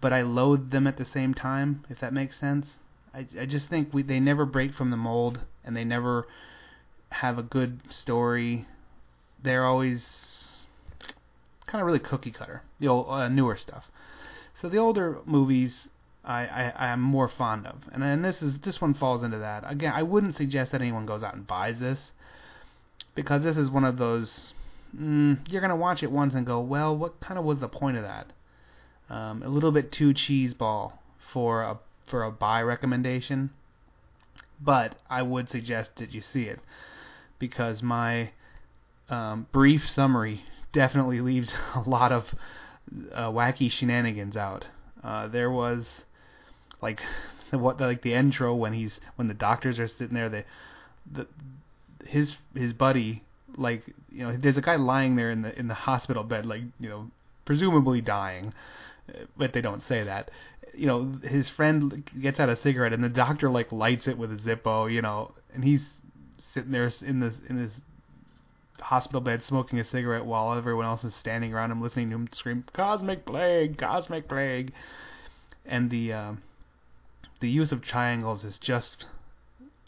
but 0.00 0.12
I 0.12 0.22
loathe 0.22 0.70
them 0.70 0.86
at 0.86 0.96
the 0.96 1.04
same 1.04 1.34
time. 1.34 1.84
If 1.88 2.00
that 2.00 2.12
makes 2.12 2.38
sense. 2.38 2.74
I, 3.12 3.26
I 3.40 3.46
just 3.46 3.68
think 3.68 3.94
we 3.94 4.02
they 4.02 4.20
never 4.20 4.44
break 4.44 4.74
from 4.74 4.90
the 4.90 4.96
mold 4.96 5.40
and 5.64 5.76
they 5.76 5.84
never 5.84 6.26
have 7.10 7.38
a 7.38 7.42
good 7.42 7.80
story. 7.90 8.66
They're 9.42 9.64
always 9.64 10.66
kind 11.66 11.80
of 11.80 11.86
really 11.86 11.98
cookie 11.98 12.30
cutter, 12.30 12.62
the 12.80 12.88
old 12.88 13.06
uh, 13.08 13.28
newer 13.28 13.56
stuff. 13.56 13.90
So 14.64 14.70
the 14.70 14.78
older 14.78 15.18
movies 15.26 15.88
I, 16.24 16.46
I 16.46 16.86
I'm 16.86 17.02
more 17.02 17.28
fond 17.28 17.66
of, 17.66 17.82
and 17.92 18.24
this 18.24 18.40
is 18.40 18.60
this 18.60 18.80
one 18.80 18.94
falls 18.94 19.22
into 19.22 19.36
that. 19.36 19.62
Again, 19.70 19.92
I 19.94 20.02
wouldn't 20.02 20.36
suggest 20.36 20.72
that 20.72 20.80
anyone 20.80 21.04
goes 21.04 21.22
out 21.22 21.34
and 21.34 21.46
buys 21.46 21.80
this. 21.80 22.12
because 23.14 23.42
this 23.42 23.58
is 23.58 23.68
one 23.68 23.84
of 23.84 23.98
those 23.98 24.54
mm, 24.98 25.36
you're 25.50 25.60
gonna 25.60 25.76
watch 25.76 26.02
it 26.02 26.10
once 26.10 26.34
and 26.34 26.46
go, 26.46 26.60
well, 26.60 26.96
what 26.96 27.20
kind 27.20 27.38
of 27.38 27.44
was 27.44 27.58
the 27.58 27.68
point 27.68 27.98
of 27.98 28.04
that? 28.04 28.32
Um, 29.10 29.42
a 29.42 29.48
little 29.48 29.70
bit 29.70 29.92
too 29.92 30.14
cheeseball 30.14 30.94
for 31.18 31.60
a 31.60 31.78
for 32.06 32.22
a 32.22 32.30
buy 32.30 32.62
recommendation, 32.62 33.50
but 34.58 34.96
I 35.10 35.20
would 35.20 35.50
suggest 35.50 35.96
that 35.96 36.14
you 36.14 36.22
see 36.22 36.44
it 36.44 36.60
because 37.38 37.82
my 37.82 38.30
um, 39.10 39.46
brief 39.52 39.86
summary 39.86 40.44
definitely 40.72 41.20
leaves 41.20 41.54
a 41.74 41.80
lot 41.86 42.12
of 42.12 42.34
uh, 43.12 43.30
wacky 43.30 43.70
shenanigans 43.70 44.36
out. 44.36 44.66
Uh, 45.02 45.28
there 45.28 45.50
was 45.50 45.86
like 46.80 47.00
what 47.50 47.80
like 47.80 48.02
the 48.02 48.14
intro 48.14 48.54
when 48.54 48.72
he's 48.72 49.00
when 49.16 49.28
the 49.28 49.34
doctors 49.34 49.78
are 49.78 49.88
sitting 49.88 50.14
there, 50.14 50.28
they 50.28 50.44
the 51.10 51.26
his 52.04 52.36
his 52.54 52.72
buddy 52.72 53.22
like 53.56 53.82
you 54.10 54.24
know 54.24 54.36
there's 54.36 54.56
a 54.56 54.62
guy 54.62 54.76
lying 54.76 55.16
there 55.16 55.30
in 55.30 55.42
the 55.42 55.58
in 55.58 55.68
the 55.68 55.74
hospital 55.74 56.22
bed 56.22 56.46
like 56.46 56.62
you 56.80 56.88
know 56.88 57.10
presumably 57.44 58.00
dying 58.00 58.52
but 59.36 59.52
they 59.52 59.60
don't 59.60 59.82
say 59.82 60.02
that 60.02 60.30
you 60.74 60.86
know 60.86 61.18
his 61.22 61.48
friend 61.50 62.10
gets 62.20 62.40
out 62.40 62.48
a 62.48 62.56
cigarette 62.56 62.92
and 62.92 63.04
the 63.04 63.08
doctor 63.08 63.50
like 63.50 63.70
lights 63.70 64.08
it 64.08 64.18
with 64.18 64.32
a 64.32 64.36
zippo 64.36 64.92
you 64.92 65.02
know 65.02 65.32
and 65.52 65.64
he's 65.64 65.84
sitting 66.52 66.72
there 66.72 66.90
in 67.02 67.20
this 67.20 67.34
in 67.48 67.56
his 67.56 67.72
hospital 68.80 69.20
bed 69.20 69.42
smoking 69.42 69.78
a 69.78 69.84
cigarette 69.84 70.24
while 70.24 70.56
everyone 70.56 70.84
else 70.84 71.04
is 71.04 71.14
standing 71.14 71.54
around 71.54 71.70
him 71.70 71.80
listening 71.80 72.10
to 72.10 72.16
him 72.16 72.28
scream 72.32 72.64
cosmic 72.72 73.24
plague 73.24 73.78
cosmic 73.78 74.28
plague 74.28 74.72
and 75.64 75.90
the 75.90 76.12
uh, 76.12 76.32
the 77.40 77.48
use 77.48 77.72
of 77.72 77.80
triangles 77.82 78.44
is 78.44 78.58
just 78.58 79.06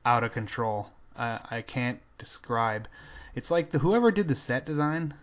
out 0.04 0.22
of 0.22 0.32
control 0.32 0.90
uh, 1.16 1.38
I 1.50 1.62
can't 1.62 2.00
describe. 2.18 2.88
It's 3.34 3.50
like 3.50 3.70
the 3.70 3.78
whoever 3.78 4.10
did 4.10 4.28
the 4.28 4.34
set 4.34 4.66
design, 4.66 5.14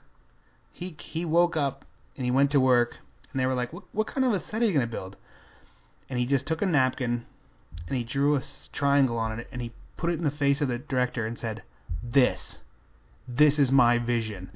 he 0.72 0.96
he 1.00 1.24
woke 1.24 1.56
up 1.56 1.86
and 2.16 2.26
he 2.26 2.32
went 2.32 2.52
to 2.52 2.60
work 2.60 2.98
and 3.32 3.40
they 3.40 3.46
were 3.46 3.54
like, 3.54 3.72
"What 3.72 3.84
what 3.92 4.08
kind 4.08 4.26
of 4.26 4.34
a 4.34 4.40
set 4.40 4.62
are 4.62 4.66
you 4.66 4.74
gonna 4.74 4.88
build?" 4.88 5.18
And 6.10 6.18
he 6.18 6.26
just 6.26 6.48
took 6.48 6.62
a 6.62 6.66
napkin 6.66 7.26
and 7.88 7.98
he 7.98 8.04
drew 8.04 8.36
a 8.36 8.42
triangle 8.72 9.18
on 9.20 9.40
it 9.40 9.48
and 9.52 9.62
he 9.62 9.72
put 9.96 10.10
it 10.10 10.18
in 10.18 10.24
the 10.24 10.32
face 10.32 10.62
of 10.62 10.68
the 10.68 10.80
director 10.80 11.28
and 11.28 11.38
said, 11.38 11.62
"This, 12.04 12.60
this 13.28 13.60
is 13.60 13.72
my 13.72 13.98
vision." 13.98 14.50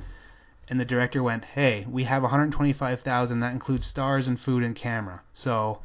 And 0.67 0.79
the 0.79 0.85
director 0.85 1.23
went, 1.23 1.45
"Hey, 1.45 1.85
we 1.89 2.03
have 2.05 2.23
125,000. 2.23 3.39
That 3.39 3.53
includes 3.53 3.85
stars 3.85 4.27
and 4.27 4.39
food 4.39 4.63
and 4.63 4.75
camera. 4.75 5.21
So, 5.33 5.81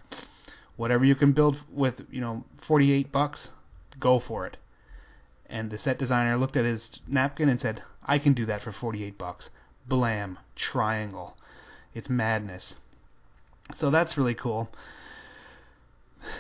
whatever 0.77 1.05
you 1.05 1.15
can 1.15 1.33
build 1.33 1.59
with, 1.71 2.07
you 2.11 2.21
know, 2.21 2.45
48 2.61 3.13
bucks, 3.13 3.53
go 3.99 4.19
for 4.19 4.47
it." 4.47 4.57
and 5.53 5.71
the 5.71 5.77
set 5.77 5.99
designer 5.99 6.37
looked 6.39 6.57
at 6.57 6.65
his 6.65 6.99
napkin 7.07 7.51
and 7.51 7.61
said, 7.61 7.83
"I 8.07 8.19
can 8.19 8.33
do 8.33 8.47
that 8.47 8.63
for 8.63 8.73
48 8.73 9.19
bucks." 9.19 9.51
Blam, 9.87 10.39
triangle. 10.57 11.37
It's 11.93 12.09
madness. 12.09 12.75
So 13.77 13.91
that's 13.91 14.17
really 14.17 14.35
cool. 14.35 14.71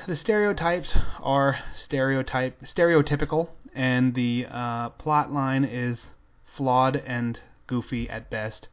The 0.07 0.17
stereotypes 0.17 0.97
are 1.21 1.59
stereotype 1.77 2.63
stereotypical, 2.63 3.51
and 3.75 4.15
the 4.15 4.47
uh, 4.51 4.89
plot 4.91 5.31
line 5.31 5.65
is 5.65 6.07
flawed 6.57 6.97
and 6.97 7.41
goofy 7.67 8.09
at 8.09 8.31
best, 8.31 8.69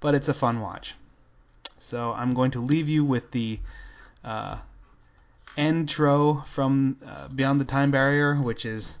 but 0.00 0.14
it's 0.14 0.28
a 0.28 0.34
fun 0.34 0.60
watch. 0.60 0.94
So 1.78 2.12
I'm 2.12 2.34
going 2.34 2.50
to 2.52 2.60
leave 2.60 2.88
you 2.88 3.04
with 3.04 3.32
the 3.32 3.60
uh, 4.24 4.58
intro 5.56 6.44
from 6.54 6.96
uh, 7.06 7.28
Beyond 7.28 7.60
the 7.60 7.64
Time 7.64 7.90
Barrier, 7.90 8.36
which 8.36 8.64
is 8.64 8.96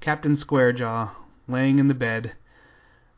Captain 0.00 0.36
Squarejaw, 0.36 1.10
laying 1.48 1.78
in 1.78 1.88
the 1.88 1.94
bed, 1.94 2.34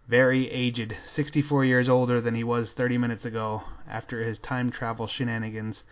very 0.06 0.50
aged, 0.50 0.96
64 1.04 1.64
years 1.64 1.88
older 1.88 2.20
than 2.20 2.34
he 2.34 2.44
was 2.44 2.72
30 2.72 2.96
minutes 2.98 3.24
ago 3.24 3.62
after 3.88 4.22
his 4.22 4.38
time 4.38 4.70
travel 4.70 5.06
shenanigans. 5.06 5.82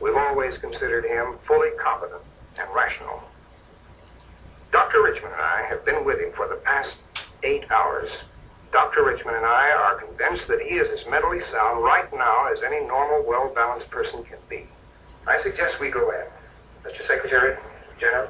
We've 0.00 0.16
always 0.16 0.56
considered 0.58 1.04
him 1.04 1.36
fully 1.46 1.68
competent 1.76 2.22
and 2.56 2.68
rational. 2.74 3.22
Dr. 4.72 5.02
Richmond 5.02 5.34
and 5.34 5.42
I 5.42 5.66
have 5.68 5.84
been 5.84 6.06
with 6.06 6.18
him 6.18 6.32
for 6.34 6.48
the 6.48 6.56
past 6.64 6.96
eight 7.44 7.70
hours. 7.70 8.08
Dr. 8.72 9.04
Richmond 9.04 9.36
and 9.36 9.44
I 9.44 9.68
are 9.68 10.00
convinced 10.00 10.48
that 10.48 10.60
he 10.60 10.80
is 10.80 10.88
as 10.98 11.04
mentally 11.10 11.40
sound 11.52 11.84
right 11.84 12.08
now 12.14 12.48
as 12.52 12.58
any 12.64 12.86
normal, 12.86 13.28
well 13.28 13.52
balanced 13.54 13.90
person 13.90 14.24
can 14.24 14.38
be. 14.48 14.64
I 15.26 15.42
suggest 15.42 15.76
we 15.78 15.90
go 15.90 16.10
in. 16.10 16.26
Mr. 16.88 17.06
Secretary, 17.06 17.56
General. 18.00 18.28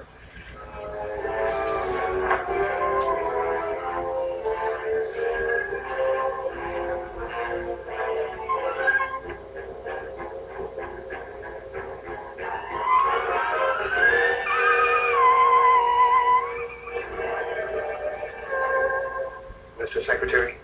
Mr. 19.89 20.05
Secretary. 20.05 20.55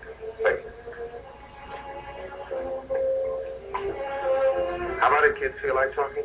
Thank 0.43 0.61
you. 0.61 0.71
How 5.01 5.09
about 5.09 5.25
it, 5.25 5.37
kids? 5.41 5.55
Feel 5.63 5.75
like 5.75 5.95
talking? 5.95 6.25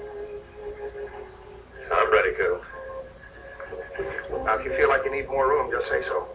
I'm 1.93 2.11
ready, 2.11 2.31
Colonel. 2.35 2.61
Now, 4.43 4.59
if 4.59 4.65
you 4.65 4.75
feel 4.75 4.89
like 4.89 5.05
you 5.05 5.11
need 5.11 5.29
more 5.29 5.47
room, 5.47 5.71
just 5.71 5.87
say 5.89 6.01
so. 6.07 6.27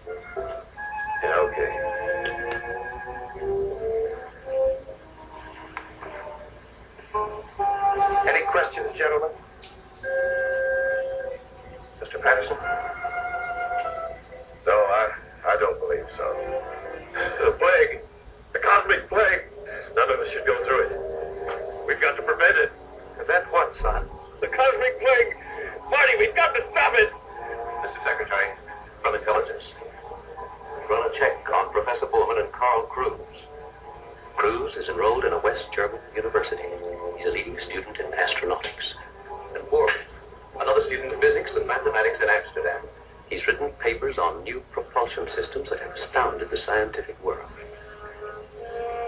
And 42.05 42.13
mathematics 42.13 42.23
in 42.23 42.29
Amsterdam. 42.29 42.83
He's 43.31 43.47
written 43.47 43.71
papers 43.81 44.19
on 44.19 44.45
new 44.45 44.63
propulsion 44.73 45.27
systems 45.35 45.71
that 45.71 45.81
have 45.81 45.97
astounded 45.97 46.51
the 46.51 46.59
scientific 46.67 47.23
world. 47.25 47.51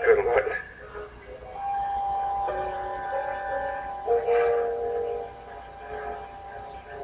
Colonel 0.02 0.24
Morton. 0.24 0.52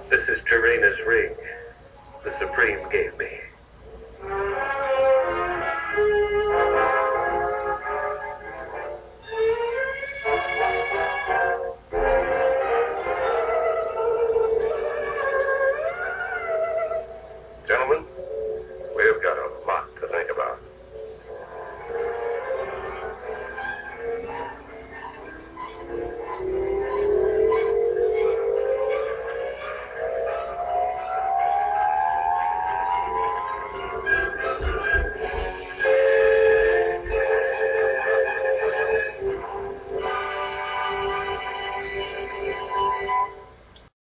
This 0.08 0.28
is 0.28 0.42
Trirene's 0.46 0.98
ring. 1.06 1.34
The 2.24 2.32
Supreme 2.38 2.88
gave 2.90 3.16
me. 3.18 3.51